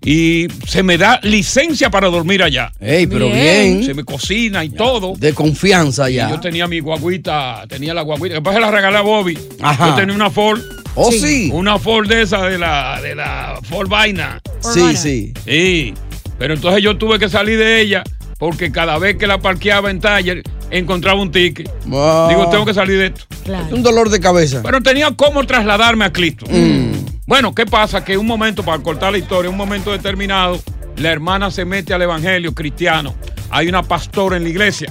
y 0.00 0.46
se 0.64 0.84
me 0.84 0.96
da 0.96 1.18
licencia 1.24 1.90
para 1.90 2.06
dormir 2.08 2.40
allá. 2.40 2.72
Ey, 2.78 3.08
pero 3.08 3.26
bien. 3.26 3.82
Se 3.84 3.94
me 3.94 4.04
cocina 4.04 4.64
y 4.64 4.68
todo. 4.70 5.14
De 5.16 5.32
confianza 5.32 6.08
Y 6.08 6.14
ya. 6.14 6.30
yo 6.30 6.38
tenía 6.38 6.68
mi 6.68 6.78
guaguita, 6.78 7.64
tenía 7.68 7.92
la 7.94 8.02
guaguita. 8.02 8.34
Después 8.34 8.54
se 8.54 8.60
la 8.60 8.70
regalé 8.70 8.96
a 8.98 9.00
Bobby. 9.00 9.36
Ajá. 9.60 9.88
Yo 9.88 9.94
tenía 9.96 10.14
una 10.14 10.30
Ford. 10.30 10.60
Oh, 10.94 11.10
sí. 11.10 11.50
Una 11.52 11.80
Ford 11.80 12.06
de 12.08 12.22
esa, 12.22 12.46
de 12.46 12.58
la, 12.58 13.00
de 13.02 13.16
la 13.16 13.58
Ford 13.64 13.88
Vaina. 13.88 14.40
Sí, 14.60 14.96
sí. 14.96 15.34
Sí. 15.44 15.94
Pero 16.38 16.54
entonces 16.54 16.80
yo 16.80 16.96
tuve 16.96 17.18
que 17.18 17.28
salir 17.28 17.58
de 17.58 17.80
ella 17.80 18.04
porque 18.38 18.70
cada 18.70 18.98
vez 18.98 19.16
que 19.16 19.26
la 19.26 19.38
parqueaba 19.38 19.90
en 19.90 20.00
taller 20.00 20.42
encontraba 20.70 21.20
un 21.20 21.30
ticket. 21.30 21.70
Digo, 21.84 22.48
tengo 22.50 22.66
que 22.66 22.74
salir 22.74 22.98
de 22.98 23.06
esto. 23.06 23.24
Es 23.44 23.72
un 23.72 23.82
dolor 23.82 24.10
de 24.10 24.20
cabeza. 24.20 24.60
Pero 24.62 24.80
tenía 24.82 25.10
cómo 25.12 25.44
trasladarme 25.44 26.04
a 26.04 26.12
Cristo. 26.12 26.46
Mm. 26.48 26.92
Bueno, 27.26 27.54
¿qué 27.54 27.66
pasa? 27.66 28.04
Que 28.04 28.16
un 28.16 28.26
momento, 28.26 28.62
para 28.62 28.82
cortar 28.82 29.12
la 29.12 29.18
historia, 29.18 29.50
un 29.50 29.56
momento 29.56 29.92
determinado, 29.92 30.60
La 30.96 31.12
hermana 31.12 31.50
se 31.50 31.64
mete 31.64 31.92
al 31.92 32.00
evangelio 32.02 32.54
cristiano. 32.54 33.14
Hay 33.50 33.68
una 33.68 33.82
pastora 33.82 34.36
en 34.36 34.44
la 34.44 34.48
iglesia. 34.48 34.90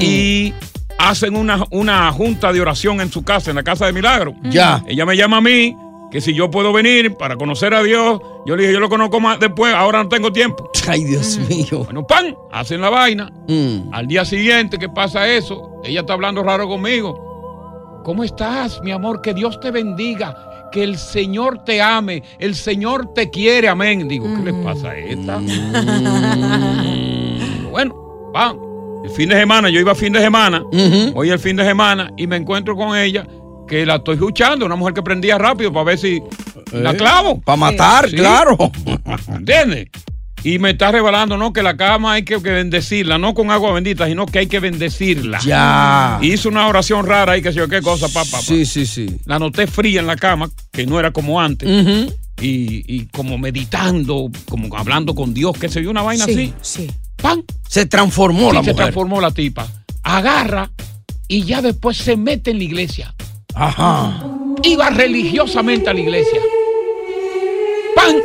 Y 0.00 0.54
hacen 0.98 1.36
una, 1.36 1.64
una 1.70 2.10
junta 2.10 2.52
de 2.52 2.60
oración 2.60 3.02
en 3.02 3.10
su 3.12 3.22
casa, 3.22 3.50
en 3.50 3.56
la 3.56 3.62
casa 3.62 3.84
de 3.84 3.92
Milagro. 3.92 4.34
Ya. 4.44 4.82
Ella 4.88 5.04
me 5.04 5.14
llama 5.16 5.38
a 5.38 5.40
mí, 5.42 5.76
que 6.14 6.20
si 6.20 6.32
yo 6.32 6.48
puedo 6.48 6.72
venir 6.72 7.16
para 7.16 7.34
conocer 7.34 7.74
a 7.74 7.82
Dios. 7.82 8.20
Yo 8.46 8.54
le 8.54 8.62
dije, 8.62 8.74
yo 8.74 8.78
lo 8.78 8.88
conozco 8.88 9.18
más 9.18 9.40
después, 9.40 9.74
ahora 9.74 10.00
no 10.00 10.08
tengo 10.08 10.32
tiempo. 10.32 10.70
Ay, 10.86 11.02
Dios 11.02 11.40
mío. 11.48 11.82
Bueno, 11.82 12.06
pan, 12.06 12.36
hacen 12.52 12.80
la 12.80 12.88
vaina. 12.88 13.32
Mm. 13.48 13.92
Al 13.92 14.06
día 14.06 14.24
siguiente, 14.24 14.78
¿qué 14.78 14.88
pasa 14.88 15.26
eso? 15.26 15.72
Ella 15.82 16.02
está 16.02 16.12
hablando 16.12 16.44
raro 16.44 16.68
conmigo. 16.68 18.00
¿Cómo 18.04 18.22
estás, 18.22 18.80
mi 18.84 18.92
amor? 18.92 19.22
Que 19.22 19.34
Dios 19.34 19.58
te 19.58 19.72
bendiga. 19.72 20.36
Que 20.70 20.84
el 20.84 20.98
Señor 20.98 21.64
te 21.64 21.82
ame. 21.82 22.22
El 22.38 22.54
Señor 22.54 23.12
te 23.12 23.28
quiere. 23.28 23.66
Amén. 23.66 24.06
Digo, 24.06 24.26
¿qué 24.36 24.52
le 24.52 24.54
pasa 24.62 24.90
a 24.90 24.96
esta? 24.96 25.40
bueno, 27.72 28.30
van. 28.32 28.56
El 29.02 29.10
fin 29.10 29.30
de 29.30 29.34
semana, 29.34 29.68
yo 29.68 29.80
iba 29.80 29.96
fin 29.96 30.12
de 30.12 30.20
semana. 30.20 30.62
Hoy 31.16 31.30
el 31.30 31.40
fin 31.40 31.56
de 31.56 31.64
semana 31.64 32.12
y 32.16 32.28
me 32.28 32.36
encuentro 32.36 32.76
con 32.76 32.96
ella 32.96 33.26
que 33.68 33.84
la 33.86 33.96
estoy 33.96 34.14
escuchando. 34.14 34.66
Una 34.66 34.76
mujer 34.76 34.94
que 34.94 35.02
prendía 35.02 35.38
rápido 35.38 35.72
para 35.72 35.84
ver 35.84 35.98
si 35.98 36.20
la 36.72 36.90
Eh, 36.92 36.96
clavo. 36.96 37.40
pa' 37.40 37.56
matar, 37.56 38.08
Sí. 38.10 38.16
claro. 38.16 38.56
¿Entiendes? 39.28 39.88
Y 40.42 40.58
me 40.58 40.70
está 40.70 40.92
revelando, 40.92 41.38
¿no? 41.38 41.54
Que 41.54 41.62
la 41.62 41.74
cama 41.74 42.12
hay 42.14 42.22
que, 42.22 42.34
que 42.42 42.50
bendecirla, 42.50 43.16
no 43.16 43.32
con 43.32 43.50
agua 43.50 43.72
bendita, 43.72 44.06
sino 44.06 44.26
que 44.26 44.40
hay 44.40 44.46
que 44.46 44.60
bendecirla. 44.60 45.38
Ya. 45.40 46.18
Hizo 46.20 46.50
una 46.50 46.66
oración 46.68 47.06
rara 47.06 47.32
ahí, 47.32 47.40
que 47.40 47.50
sé 47.50 47.58
yo 47.60 47.68
qué 47.68 47.80
cosa, 47.80 48.08
papá. 48.08 48.42
Sí, 48.42 48.66
sí, 48.66 48.84
sí. 48.84 49.06
La 49.24 49.38
noté 49.38 49.66
fría 49.66 50.00
en 50.00 50.06
la 50.06 50.16
cama, 50.16 50.50
que 50.70 50.84
no 50.86 51.00
era 51.00 51.12
como 51.12 51.40
antes. 51.40 51.66
Y, 52.42 52.84
y 52.94 53.06
como 53.06 53.38
meditando, 53.38 54.30
como 54.46 54.76
hablando 54.76 55.14
con 55.14 55.32
Dios, 55.32 55.56
que 55.56 55.70
se 55.70 55.80
vio 55.80 55.90
una 55.90 56.02
vaina 56.02 56.26
Sí, 56.26 56.32
así. 56.32 56.52
sí. 56.60 56.90
¡Pam! 57.16 57.42
Se 57.66 57.86
transformó 57.86 58.50
Sí, 58.50 58.56
la 58.56 58.60
se 58.64 58.70
mujer. 58.72 58.74
transformó 58.76 59.20
la 59.22 59.30
tipa. 59.30 59.66
Agarra 60.02 60.70
y 61.26 61.44
ya 61.44 61.62
después 61.62 61.96
se 61.96 62.18
mete 62.18 62.50
en 62.50 62.58
la 62.58 62.64
iglesia. 62.64 63.14
Ajá. 63.54 64.20
Iba 64.62 64.90
religiosamente 64.90 65.90
a 65.90 65.94
la 65.94 66.00
iglesia. 66.00 66.40
¡Pam! 67.94 68.16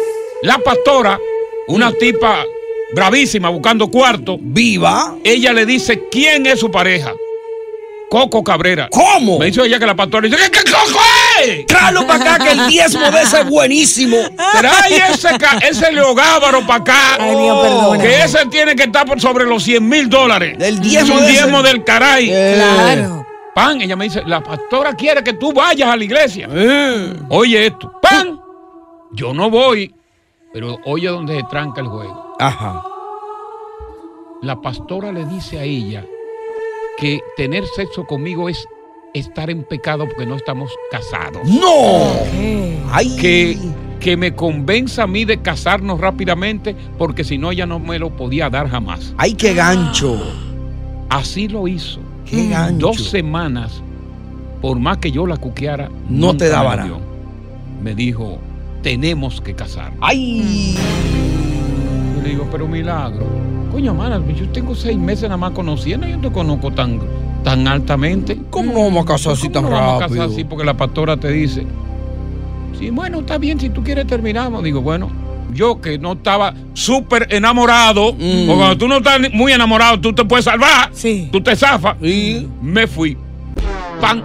La 0.43 0.57
pastora, 0.59 1.19
una 1.67 1.91
tipa 1.91 2.43
bravísima 2.93 3.49
buscando 3.49 3.89
cuarto. 3.89 4.37
Viva. 4.39 5.15
Ella 5.23 5.53
le 5.53 5.65
dice 5.65 6.03
quién 6.11 6.45
es 6.45 6.59
su 6.59 6.71
pareja. 6.71 7.13
Coco 8.09 8.43
Cabrera. 8.43 8.87
¿Cómo? 8.91 9.37
Me 9.37 9.47
dice 9.47 9.61
ella 9.63 9.77
que 9.77 9.85
la 9.85 9.95
pastora 9.95 10.27
dice, 10.27 10.41
¿qué, 10.41 10.49
qué 10.49 10.71
Coco 10.71 10.99
es? 11.45 11.65
Tráelo 11.67 12.07
para 12.07 12.33
acá 12.35 12.43
que 12.43 12.51
el 12.53 12.67
diezmo 12.67 13.11
de 13.11 13.21
ese 13.21 13.41
es 13.41 13.45
buenísimo. 13.49 14.17
Trae 14.59 15.11
ese, 15.13 15.37
ca- 15.37 15.59
ese 15.61 15.91
leogábaro 15.91 16.65
para 16.65 16.79
acá. 16.81 17.17
Ay, 17.19 17.35
Dios, 17.35 17.59
perdona. 17.61 18.01
Que 18.01 18.23
ese 18.23 18.39
tiene 18.47 18.75
que 18.75 18.83
estar 18.83 19.05
por 19.05 19.21
sobre 19.21 19.45
los 19.45 19.61
100 19.61 19.87
mil 19.87 20.09
dólares. 20.09 20.57
El 20.59 20.79
diezmo 20.79 21.13
Es 21.15 21.19
un 21.19 21.25
de 21.27 21.31
ese. 21.33 21.41
diezmo 21.43 21.61
del 21.61 21.83
caray. 21.83 22.29
Eh. 22.31 22.53
Claro. 22.55 23.18
Pan, 23.59 23.81
ella 23.81 23.97
me 23.97 24.05
dice, 24.05 24.23
la 24.25 24.41
pastora 24.41 24.93
quiere 24.93 25.21
que 25.21 25.33
tú 25.33 25.51
vayas 25.51 25.89
a 25.89 25.97
la 25.97 26.03
iglesia. 26.05 26.47
Eh. 26.49 27.13
Oye 27.27 27.65
esto. 27.65 27.91
Pan, 28.01 28.39
yo 29.11 29.33
no 29.33 29.49
voy, 29.49 29.93
pero 30.53 30.77
oye 30.85 31.09
donde 31.09 31.35
se 31.35 31.43
tranca 31.49 31.81
el 31.81 31.87
juego. 31.87 32.37
Ajá. 32.39 32.81
La 34.43 34.61
pastora 34.61 35.11
le 35.11 35.25
dice 35.25 35.59
a 35.59 35.63
ella 35.63 36.05
que 36.97 37.19
tener 37.35 37.65
sexo 37.75 38.05
conmigo 38.05 38.47
es 38.47 38.65
estar 39.13 39.49
en 39.49 39.65
pecado 39.65 40.05
porque 40.05 40.25
no 40.25 40.35
estamos 40.37 40.71
casados. 40.89 41.45
¡No! 41.45 42.13
Ay. 42.93 43.13
Que, 43.17 43.57
que 43.99 44.15
me 44.15 44.33
convenza 44.35 45.03
a 45.03 45.07
mí 45.07 45.25
de 45.25 45.41
casarnos 45.41 45.99
rápidamente 45.99 46.77
porque 46.97 47.25
si 47.25 47.37
no 47.37 47.51
ella 47.51 47.65
no 47.65 47.79
me 47.79 47.99
lo 47.99 48.15
podía 48.15 48.49
dar 48.49 48.69
jamás. 48.69 49.13
Ay, 49.17 49.33
qué 49.33 49.53
gancho. 49.53 50.17
Así 51.09 51.49
lo 51.49 51.67
hizo. 51.67 51.99
Qué 52.29 52.49
gancho. 52.49 52.87
Dos 52.87 53.09
semanas, 53.09 53.81
por 54.61 54.79
más 54.79 54.97
que 54.97 55.11
yo 55.11 55.25
la 55.25 55.37
cuqueara, 55.37 55.89
No 56.09 56.35
te 56.35 56.49
daba 56.49 56.71
me 56.71 56.77
nada. 56.77 56.99
Me 57.83 57.95
dijo, 57.95 58.39
tenemos 58.83 59.41
que 59.41 59.53
casar. 59.53 59.93
Ay. 60.01 60.75
Yo 62.15 62.21
le 62.21 62.29
digo, 62.29 62.47
pero 62.51 62.67
milagro. 62.67 63.25
Coño, 63.71 63.93
mana, 63.93 64.21
yo 64.35 64.49
tengo 64.49 64.75
seis 64.75 64.97
meses 64.97 65.23
nada 65.23 65.37
más 65.37 65.51
conociendo 65.51 66.07
yo 66.07 66.19
te 66.19 66.31
conozco 66.31 66.71
tan, 66.71 66.99
tan 67.43 67.67
altamente. 67.67 68.37
¿Cómo 68.49 68.73
no 68.73 68.83
vamos 68.83 69.03
a 69.03 69.07
casar 69.07 69.33
así 69.33 69.49
¿Cómo 69.49 69.53
tan 69.53 69.63
no 69.63 69.69
vamos 69.71 69.95
a 69.95 69.99
casar 70.05 70.17
rápido? 70.17 70.33
así? 70.33 70.43
Porque 70.43 70.65
la 70.65 70.73
pastora 70.75 71.17
te 71.17 71.29
dice, 71.31 71.65
sí, 72.77 72.89
bueno, 72.89 73.19
está 73.19 73.37
bien, 73.37 73.59
si 73.59 73.69
tú 73.69 73.83
quieres 73.83 74.07
terminamos. 74.07 74.63
Digo, 74.63 74.81
bueno, 74.81 75.09
yo 75.53 75.79
que 75.81 75.97
no 75.97 76.13
estaba 76.13 76.53
súper 76.73 77.27
enamorado, 77.33 78.13
Mm. 78.13 78.17
porque 78.47 78.55
cuando 78.55 78.77
tú 78.77 78.87
no 78.87 78.97
estás 78.97 79.19
muy 79.33 79.51
enamorado, 79.51 79.99
tú 79.99 80.13
te 80.13 80.23
puedes 80.25 80.45
salvar, 80.45 80.89
Sí. 80.93 81.29
tú 81.31 81.41
te 81.41 81.55
zafas. 81.55 81.95
Sí. 82.01 82.47
Me 82.61 82.87
fui. 82.87 83.17
Pan, 84.01 84.23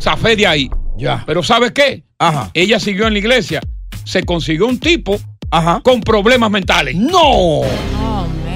zafé 0.00 0.36
de 0.36 0.46
ahí. 0.46 0.70
Ya. 0.96 1.22
Pero 1.26 1.42
¿sabes 1.42 1.72
qué? 1.72 2.02
Ajá. 2.18 2.50
Ella 2.54 2.80
siguió 2.80 3.06
en 3.06 3.12
la 3.12 3.18
iglesia, 3.20 3.60
se 4.04 4.22
consiguió 4.24 4.66
un 4.66 4.78
tipo 4.80 5.16
Ajá. 5.50 5.80
con 5.84 6.00
problemas 6.00 6.50
mentales. 6.50 6.96
¡No! 6.96 7.20
Oh. 7.22 7.66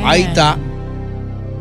Ahí 0.05 0.22
está. 0.22 0.57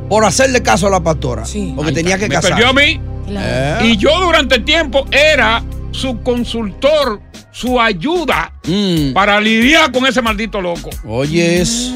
Por 0.09 0.25
hacerle 0.25 0.61
caso 0.63 0.87
a 0.87 0.89
la 0.89 1.01
pastora. 1.01 1.45
Sí. 1.45 1.73
Porque 1.75 1.89
Ahí 1.89 1.95
tenía 1.95 2.15
está. 2.15 2.25
que 2.25 2.29
Me 2.29 2.35
casar. 2.35 2.51
perdió 2.51 2.69
a 2.69 2.73
mí. 2.73 2.99
Claro. 3.27 3.85
Y 3.85 3.97
yo 3.97 4.19
durante 4.19 4.55
el 4.55 4.65
tiempo 4.65 5.05
era 5.11 5.63
su 5.91 6.21
consultor, 6.23 7.21
su 7.51 7.79
ayuda 7.79 8.53
Mm. 8.65 9.13
para 9.13 9.39
lidiar 9.41 9.91
con 9.91 10.05
ese 10.05 10.21
maldito 10.21 10.61
loco. 10.61 10.89
Oye, 11.05 11.61
es. 11.61 11.91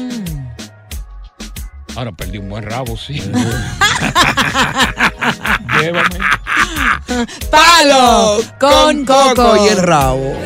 Ahora 1.94 2.12
perdí 2.12 2.38
un 2.38 2.48
buen 2.50 2.62
rabo, 2.64 2.96
sí. 2.96 3.14
Llévame. 5.80 6.18
Palo 7.50 8.40
con 8.60 9.04
Coco. 9.06 9.64
y 9.64 9.68
el 9.68 9.78
rabo. 9.78 10.36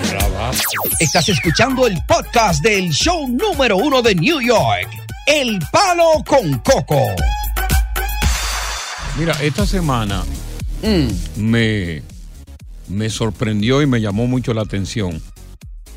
Estás 1.01 1.29
escuchando 1.29 1.87
el 1.87 1.99
podcast 2.07 2.63
del 2.63 2.91
show 2.91 3.27
número 3.29 3.77
uno 3.79 4.01
de 4.03 4.15
New 4.15 4.41
York, 4.41 4.89
El 5.27 5.59
Palo 5.73 6.23
con 6.27 6.59
Coco. 6.59 7.01
Mira, 9.19 9.35
esta 9.41 9.67
semana 9.67 10.23
Mm. 10.83 11.09
me, 11.37 12.03
me 12.91 13.09
sorprendió 13.11 13.83
y 13.83 13.87
me 13.87 14.01
llamó 14.01 14.27
mucho 14.27 14.53
la 14.55 14.63
atención 14.63 15.21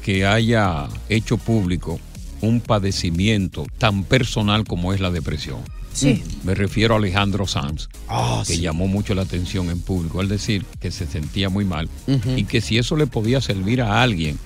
que 0.04 0.26
haya 0.26 0.88
hecho 1.10 1.38
público 1.38 2.00
un 2.42 2.60
padecimiento 2.60 3.66
tan 3.78 4.04
personal 4.04 4.66
como 4.66 4.94
es 4.94 5.00
la 5.00 5.12
depresión. 5.12 5.60
Sí. 5.94 6.24
Me 6.44 6.56
refiero 6.56 6.96
a 6.96 6.98
Alejandro 6.98 7.46
Sanz, 7.48 7.88
Ah, 8.10 8.44
que 8.46 8.56
sí. 8.56 8.62
llamó 8.62 8.88
mucho 8.88 9.14
la 9.16 9.22
atención 9.22 9.70
en 9.70 9.80
público 9.80 10.20
al 10.20 10.28
decir 10.28 10.66
que 10.80 10.92
se 10.92 11.06
sentía 11.06 11.50
muy 11.50 11.66
mal 11.66 11.88
y 12.36 12.44
que 12.46 12.62
si 12.62 12.78
eso 12.78 12.96
le 12.98 13.08
podía 13.08 13.40
servir 13.42 13.82
a 13.82 14.02
alguien, 14.02 14.38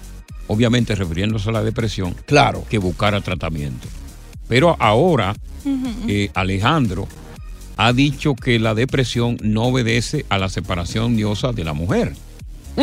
obviamente 0.47 0.93
refiriéndose 0.93 1.49
a 1.49 1.53
la 1.53 1.63
depresión, 1.63 2.15
Claro. 2.25 2.65
que 2.69 2.77
buscara 2.77 3.21
tratamiento. 3.21 3.87
Pero 4.47 4.75
ahora 4.79 5.35
eh, 6.07 6.29
Alejandro 6.35 7.07
ha 7.77 7.93
dicho 7.93 8.35
que 8.35 8.59
la 8.59 8.73
depresión 8.75 9.37
no 9.41 9.63
obedece 9.65 10.25
a 10.29 10.37
la 10.37 10.49
separación 10.49 11.15
diosa 11.15 11.51
de 11.53 11.63
la 11.63 11.73
mujer. 11.73 12.13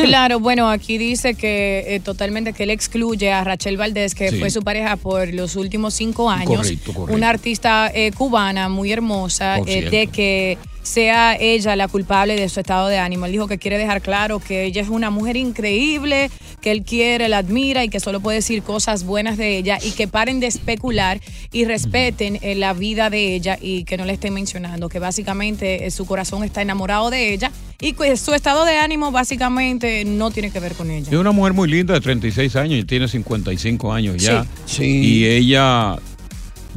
Claro, 0.02 0.40
bueno, 0.40 0.68
aquí 0.68 0.98
dice 0.98 1.34
que 1.34 1.84
eh, 1.94 2.00
totalmente 2.00 2.52
que 2.52 2.64
él 2.64 2.70
excluye 2.70 3.30
a 3.32 3.44
Rachel 3.44 3.76
Valdés, 3.76 4.14
que 4.14 4.30
Sí. 4.30 4.38
fue 4.38 4.50
su 4.50 4.62
pareja 4.62 4.96
por 4.96 5.32
los 5.32 5.54
últimos 5.56 5.94
cinco 5.94 6.30
años. 6.30 6.56
Correcto, 6.58 6.92
correcto. 6.92 7.14
Una 7.16 7.28
artista 7.30 7.90
eh, 7.94 8.10
cubana 8.16 8.68
muy 8.68 8.90
hermosa, 8.92 9.58
eh, 9.66 9.88
de 9.90 10.06
que 10.08 10.58
sea 10.82 11.34
ella 11.40 11.76
la 11.76 11.88
culpable 11.88 12.36
de 12.36 12.46
su 12.50 12.60
estado 12.60 12.88
de 12.88 12.98
ánimo. 12.98 13.24
Él 13.24 13.32
dijo 13.32 13.48
que 13.48 13.56
quiere 13.56 13.78
dejar 13.78 14.02
claro 14.02 14.38
que 14.38 14.64
ella 14.64 14.82
es 14.82 14.88
una 14.90 15.08
mujer 15.08 15.36
increíble, 15.36 16.30
que 16.60 16.72
él 16.72 16.82
quiere, 16.82 17.28
la 17.28 17.38
admira 17.38 17.84
y 17.84 17.88
que 17.88 18.00
solo 18.00 18.20
puede 18.20 18.36
decir 18.38 18.62
cosas 18.62 19.04
buenas 19.04 19.38
de 19.38 19.56
ella 19.56 19.78
y 19.82 19.92
que 19.92 20.08
paren 20.08 20.40
de 20.40 20.46
especular 20.46 21.20
y 21.52 21.64
respeten 21.64 22.38
eh, 22.42 22.54
la 22.54 22.74
vida 22.74 23.08
de 23.08 23.34
ella 23.34 23.56
y 23.60 23.84
que 23.84 23.96
no 23.96 24.04
le 24.04 24.12
estén 24.12 24.34
mencionando, 24.34 24.88
que 24.90 24.98
básicamente 24.98 25.86
eh, 25.86 25.90
su 25.90 26.04
corazón 26.04 26.44
está 26.44 26.60
enamorado 26.60 27.08
de 27.08 27.32
ella 27.32 27.50
y 27.80 27.94
su 28.16 28.34
estado 28.34 28.64
de 28.64 28.76
ánimo 28.78 29.10
básicamente 29.12 30.04
no 30.04 30.30
tiene 30.30 30.50
que 30.50 30.60
ver 30.60 30.74
con 30.74 30.90
ella. 30.90 31.08
Es 31.10 31.16
una 31.18 31.32
mujer 31.32 31.52
muy 31.52 31.68
linda 31.68 31.94
de 31.94 32.00
36 32.00 32.56
años 32.56 32.78
y 32.80 32.84
tiene 32.84 33.08
55 33.08 33.92
años 33.92 34.22
ya. 34.22 34.46
Sí. 34.66 34.84
Y 34.84 35.24
ella, 35.26 35.96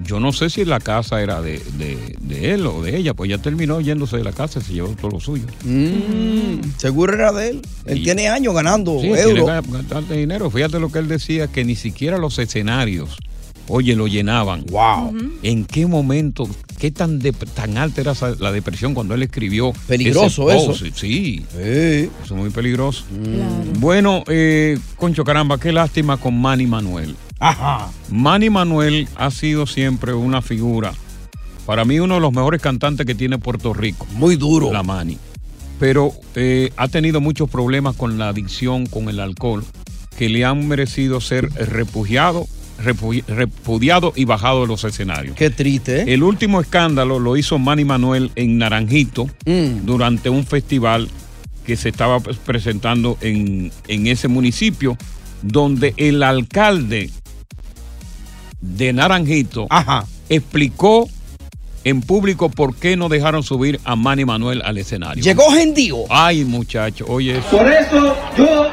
yo 0.04 0.20
no 0.20 0.32
sé 0.34 0.50
si 0.50 0.66
la 0.66 0.80
casa 0.80 1.22
era 1.22 1.42
de, 1.42 1.60
de- 1.78 2.16
de 2.20 2.54
él 2.54 2.66
o 2.68 2.82
de 2.82 2.98
ella, 2.98 3.14
pues 3.14 3.30
ya 3.30 3.38
terminó 3.38 3.80
yéndose 3.82 4.18
de 4.18 4.24
la 4.24 4.32
casa 4.34 4.60
y 4.60 4.64
se 4.64 4.74
llevó 4.74 4.90
todo 4.90 5.12
lo 5.12 5.20
suyo. 5.20 5.46
Mm, 5.64 6.62
seguro 6.78 7.14
era 7.14 7.32
de 7.32 7.50
él. 7.50 7.62
Él 7.86 8.00
Y- 8.00 8.04
tiene 8.04 8.28
años 8.30 8.54
ganando 8.54 8.94
Sí, 9.00 9.08
tiene 9.08 9.22
euros. 9.22 9.64
que 9.66 9.72
gastar 9.72 10.08
dinero. 10.08 10.50
Fíjate 10.52 10.80
lo 10.80 10.92
que 10.92 11.00
él 11.00 11.08
decía, 11.08 11.48
que 11.48 11.64
ni 11.64 11.76
siquiera 11.76 12.18
los 12.18 12.38
escenarios, 12.40 13.18
oye, 13.68 13.96
lo 13.96 14.08
llenaban. 14.08 14.66
Wow. 14.70 15.14
¿En 15.44 15.66
qué 15.66 15.86
momento, 15.86 16.48
qué 16.80 16.92
tan, 16.92 17.20
de- 17.20 17.32
tan 17.34 17.78
alta 17.78 18.02
era 18.02 18.14
la 18.40 18.52
depresión 18.52 18.94
cuando 18.94 19.14
él 19.16 19.24
escribió? 19.24 19.74
Peligroso 19.88 20.50
ese 20.52 20.64
eso. 20.72 20.76
Sí, 20.76 20.92
Sí. 20.96 21.46
eso 21.56 22.10
es 22.24 22.32
muy 22.32 22.50
peligroso. 22.50 23.04
Bueno, 23.80 24.24
eh, 24.28 24.78
Concho 24.96 25.24
Caramba, 25.24 25.60
qué 25.60 25.72
lástima 25.72 26.18
con 26.18 26.40
Manny 26.40 26.68
Manuel. 26.68 27.16
Ajá. 27.40 27.90
Manny 28.10 28.50
Manuel 28.50 29.08
ha 29.16 29.30
sido 29.32 29.68
siempre 29.68 30.14
una 30.14 30.42
figura. 30.42 30.94
Para 31.66 31.84
mí, 31.86 32.00
uno 32.00 32.16
de 32.16 32.22
los 32.22 32.32
mejores 32.34 32.62
cantantes 32.62 33.06
que 33.06 33.14
tiene 33.14 33.38
Puerto 33.38 33.74
Rico. 33.74 34.08
Muy 34.14 34.38
duro. 34.38 34.72
La 34.72 34.84
Manny. 34.84 35.18
Pero 35.80 36.12
eh, 36.36 36.72
ha 36.78 36.88
tenido 36.88 37.22
muchos 37.22 37.50
problemas 37.50 37.96
con 37.96 38.18
la 38.18 38.30
adicción, 38.30 38.86
con 38.88 39.10
el 39.10 39.20
alcohol, 39.20 39.64
que 40.18 40.30
le 40.30 40.44
han 40.46 40.68
merecido 40.68 41.22
ser 41.22 41.50
refugiado, 41.52 42.46
refu- 42.46 42.48
repudiado 42.78 44.14
y 44.16 44.26
bajado 44.26 44.62
de 44.62 44.68
los 44.68 44.84
escenarios. 44.84 45.36
Qué 45.36 45.50
triste, 45.50 46.02
¿eh? 46.02 46.14
El 46.14 46.24
último 46.24 46.62
escándalo 46.62 47.20
lo 47.20 47.36
hizo 47.38 47.58
Manny 47.60 47.86
Manuel 47.86 48.32
en 48.36 48.58
Naranjito 48.58 49.28
Mm. 49.46 49.86
durante 49.86 50.30
un 50.30 50.46
festival 50.46 51.10
que 51.66 51.76
se 51.76 51.90
estaba 51.90 52.20
presentando 52.20 53.18
en, 53.22 53.72
en 53.88 54.08
ese 54.08 54.28
municipio, 54.28 54.98
donde 55.42 55.94
el 55.98 56.24
alcalde 56.24 57.10
de 58.62 58.94
Naranjito 58.94 59.68
explicó 60.30 61.08
en 61.84 62.02
público 62.02 62.50
por 62.50 62.76
qué 62.76 62.98
no 62.98 63.08
dejaron 63.10 63.44
subir 63.44 63.80
a 63.86 63.96
Manny 63.96 64.26
Manuel 64.26 64.62
al 64.66 64.78
escenario. 64.78 65.24
Llegó 65.24 65.52
Gendío. 65.52 66.00
Ay, 66.10 66.44
muchacho, 66.44 67.06
oye 67.08 67.38
eso. 67.38 67.50
Por 67.52 67.72
eso 67.72 68.16
yo 68.38 68.68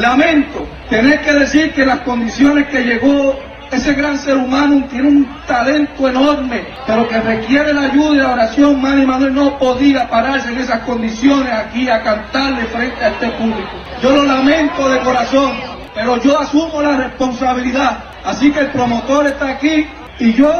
lamento 0.00 0.66
tener 0.88 1.20
que 1.20 1.32
decir 1.32 1.72
que 1.72 1.84
las 1.84 2.00
condiciones 2.00 2.68
que 2.68 2.82
llegó 2.82 3.38
ese 3.70 3.92
gran 3.92 4.18
ser 4.18 4.36
humano 4.36 4.84
tiene 4.90 5.08
un 5.08 5.36
talento 5.46 6.08
enorme, 6.08 6.64
pero 6.86 7.06
que 7.06 7.20
requiere 7.20 7.74
la 7.74 7.82
ayuda 7.82 8.14
y 8.14 8.16
la 8.16 8.32
oración. 8.32 8.80
Manny 8.80 9.04
Manuel 9.04 9.34
no 9.34 9.58
podía 9.58 10.08
pararse 10.08 10.48
en 10.48 10.58
esas 10.58 10.80
condiciones 10.80 11.52
aquí 11.52 11.88
a 11.88 12.02
cantarle 12.02 12.64
frente 12.64 13.04
a 13.04 13.08
este 13.08 13.28
público. 13.28 13.70
Yo 14.02 14.10
lo 14.12 14.24
lamento 14.24 14.88
de 14.88 14.98
corazón, 15.00 15.52
pero 15.94 16.16
yo 16.22 16.38
asumo 16.38 16.80
la 16.80 16.96
responsabilidad. 16.96 17.98
Así 18.24 18.50
que 18.50 18.60
el 18.60 18.68
promotor 18.68 19.26
está 19.26 19.50
aquí 19.50 19.86
y 20.18 20.32
yo 20.32 20.52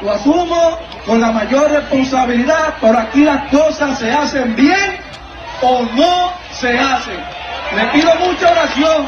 lo 0.00 0.12
asumo 0.12 0.78
con 1.06 1.20
la 1.20 1.32
mayor 1.32 1.70
responsabilidad, 1.70 2.74
pero 2.80 2.98
aquí 2.98 3.24
las 3.24 3.50
cosas 3.50 3.98
se 3.98 4.10
hacen 4.10 4.56
bien 4.56 4.96
o 5.60 5.82
no 5.94 6.32
se 6.50 6.78
hacen. 6.78 7.43
Le 7.76 7.86
pido 7.92 8.10
mucha 8.20 8.50
oración 8.52 9.06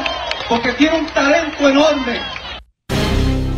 porque 0.49 0.73
tiene 0.73 0.99
un 0.99 1.05
talento 1.07 1.69
enorme. 1.69 2.19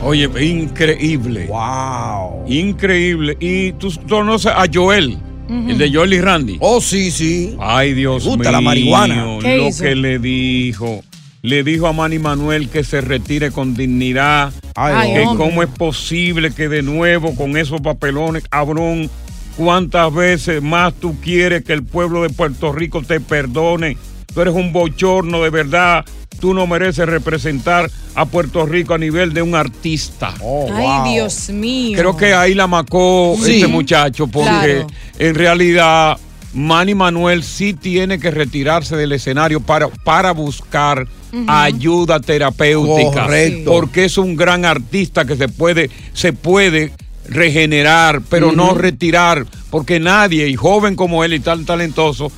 Oye, 0.04 0.30
increíble. 0.46 1.48
Wow. 1.48 2.46
Increíble. 2.48 3.36
Y 3.40 3.74
tú 3.74 3.92
conoces 4.08 4.52
a 4.56 4.66
Joel, 4.72 5.18
el 5.50 5.78
de 5.78 5.92
Joel 5.94 6.14
y 6.14 6.22
Randy. 6.22 6.58
Oh, 6.62 6.80
sí, 6.80 7.12
sí. 7.12 7.56
Ay, 7.60 7.94
Dios 7.94 8.24
Me 8.24 8.30
gusta 8.32 8.44
mío. 8.44 8.52
la 8.52 8.62
marihuana. 8.62 9.26
¿Qué 9.42 9.58
Lo 9.58 9.68
hizo? 9.68 9.84
que 9.84 9.96
le 9.96 10.20
dijo. 10.20 11.02
Le 11.42 11.64
dijo 11.64 11.88
a 11.88 11.94
Manny 11.94 12.20
Manuel 12.20 12.70
que 12.70 12.84
se 12.84 13.02
retire 13.02 13.52
con 13.52 13.74
dignidad. 13.74 14.52
Ay, 14.76 15.14
que 15.14 15.22
hombre. 15.22 15.46
cómo 15.46 15.64
es 15.64 15.70
posible 15.70 16.52
que 16.52 16.68
de 16.70 16.82
nuevo 16.82 17.34
con 17.36 17.56
esos 17.58 17.80
papelones, 17.82 18.44
cabrón, 18.50 19.10
cuántas 19.58 20.14
veces 20.14 20.62
más 20.62 20.94
tú 20.94 21.16
quieres 21.22 21.64
que 21.64 21.74
el 21.74 21.84
pueblo 21.84 22.24
de 22.24 22.30
Puerto 22.30 22.72
Rico 22.74 23.02
te 23.02 23.20
perdone. 23.22 23.98
Tú 24.34 24.42
eres 24.42 24.54
un 24.54 24.72
bochorno 24.74 25.42
de 25.44 25.50
verdad. 25.50 26.06
Tú 26.40 26.54
no 26.54 26.66
mereces 26.68 27.06
representar 27.08 27.90
a 28.16 28.26
Puerto 28.26 28.66
Rico 28.66 28.94
a 28.94 28.98
nivel 28.98 29.34
de 29.34 29.42
un 29.42 29.56
artista. 29.56 30.34
Ay, 30.74 31.14
Dios 31.14 31.50
mío. 31.50 31.98
Creo 31.98 32.16
que 32.16 32.34
ahí 32.34 32.54
la 32.54 32.68
macó 32.68 33.36
Sí. 33.44 33.56
este 33.56 33.68
muchacho, 33.68 34.28
porque 34.28 34.50
Claro. 34.50 34.88
en 35.18 35.36
realidad 35.36 36.18
Manny 36.54 36.96
Manuel 36.96 37.44
sí 37.44 37.74
tiene 37.74 38.20
que 38.20 38.32
retirarse 38.32 38.96
del 38.96 39.12
escenario 39.12 39.60
para, 39.60 39.88
para 39.90 40.32
buscar 40.32 41.08
ayuda 41.48 42.20
terapéutica. 42.20 43.24
Correcto. 43.26 43.72
Porque 43.72 44.06
es 44.06 44.18
un 44.18 44.36
gran 44.36 44.66
artista 44.66 45.26
que 45.26 45.36
se 45.36 45.48
puede, 45.50 45.90
se 46.14 46.34
puede 46.34 46.92
regenerar, 47.28 48.22
pero 48.30 48.52
no 48.52 48.74
retirar, 48.74 49.46
porque 49.70 50.00
nadie, 50.00 50.48
y 50.48 50.56
joven 50.56 50.96
como 50.96 51.24
él 51.24 51.34
y 51.34 51.40
tan 51.40 51.66
talentoso, 51.66 52.32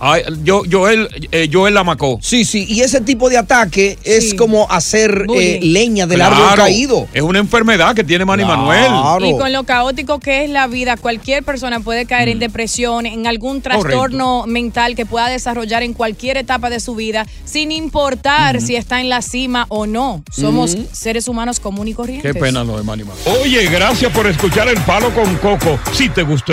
ay, 0.00 0.22
yo, 0.42 0.62
Joel, 0.70 1.08
eh, 1.32 1.48
Joel 1.52 1.74
la 1.74 1.84
macó. 1.84 2.18
Sí, 2.20 2.44
sí, 2.44 2.66
y 2.68 2.80
ese 2.80 3.00
tipo 3.00 3.28
de 3.30 3.38
ataque 3.38 3.98
es 4.04 4.34
como 4.34 4.70
hacer 4.70 5.26
eh, 5.36 5.60
leña 5.62 6.06
del 6.06 6.20
árbol 6.22 6.38
Claro, 6.38 6.62
caído. 6.62 7.08
Es 7.12 7.22
una 7.22 7.38
enfermedad 7.38 7.94
que 7.94 8.02
tiene 8.04 8.24
Manny 8.24 8.44
Claro. 8.44 8.62
Manuel. 8.62 9.24
Y 9.30 9.38
con 9.38 9.52
lo 9.52 9.64
caótico 9.64 10.18
que 10.20 10.44
es 10.44 10.50
la 10.50 10.66
vida, 10.66 10.96
cualquier 10.96 11.42
persona 11.44 11.80
puede 11.80 12.06
caer 12.06 12.28
Mm. 12.28 12.32
en 12.32 12.38
depresión, 12.38 13.06
en 13.06 13.26
algún 13.26 13.60
trastorno 13.60 14.44
mental 14.46 14.94
que 14.96 15.06
pueda 15.06 15.28
desarrollar 15.28 15.82
en 15.82 15.92
cualquier 15.94 16.36
etapa 16.36 16.70
de 16.70 16.80
su 16.80 16.94
vida, 16.94 17.26
sin 17.44 17.70
importar 17.72 18.60
si 18.60 18.76
está 18.76 19.00
en 19.00 19.08
la 19.08 19.22
cima 19.22 19.66
o 19.68 19.86
no. 19.86 20.22
Somos 20.32 20.76
seres 20.92 21.28
humanos 21.28 21.60
comunes 21.60 21.92
y 21.92 21.94
corrientes. 21.94 22.32
Qué 22.32 22.38
pena 22.40 22.64
lo 22.64 22.76
de 22.76 22.82
Manny 22.82 23.04
Manuel. 23.04 23.42
Oye, 23.42 23.66
gracias 23.66 24.10
por 24.12 24.26
escuchar 24.26 24.68
El 24.68 24.80
Palo 24.82 25.10
con 25.14 25.34
Coco. 25.36 25.78
Si 25.92 26.08
te 26.08 26.22
gustó 26.22 26.52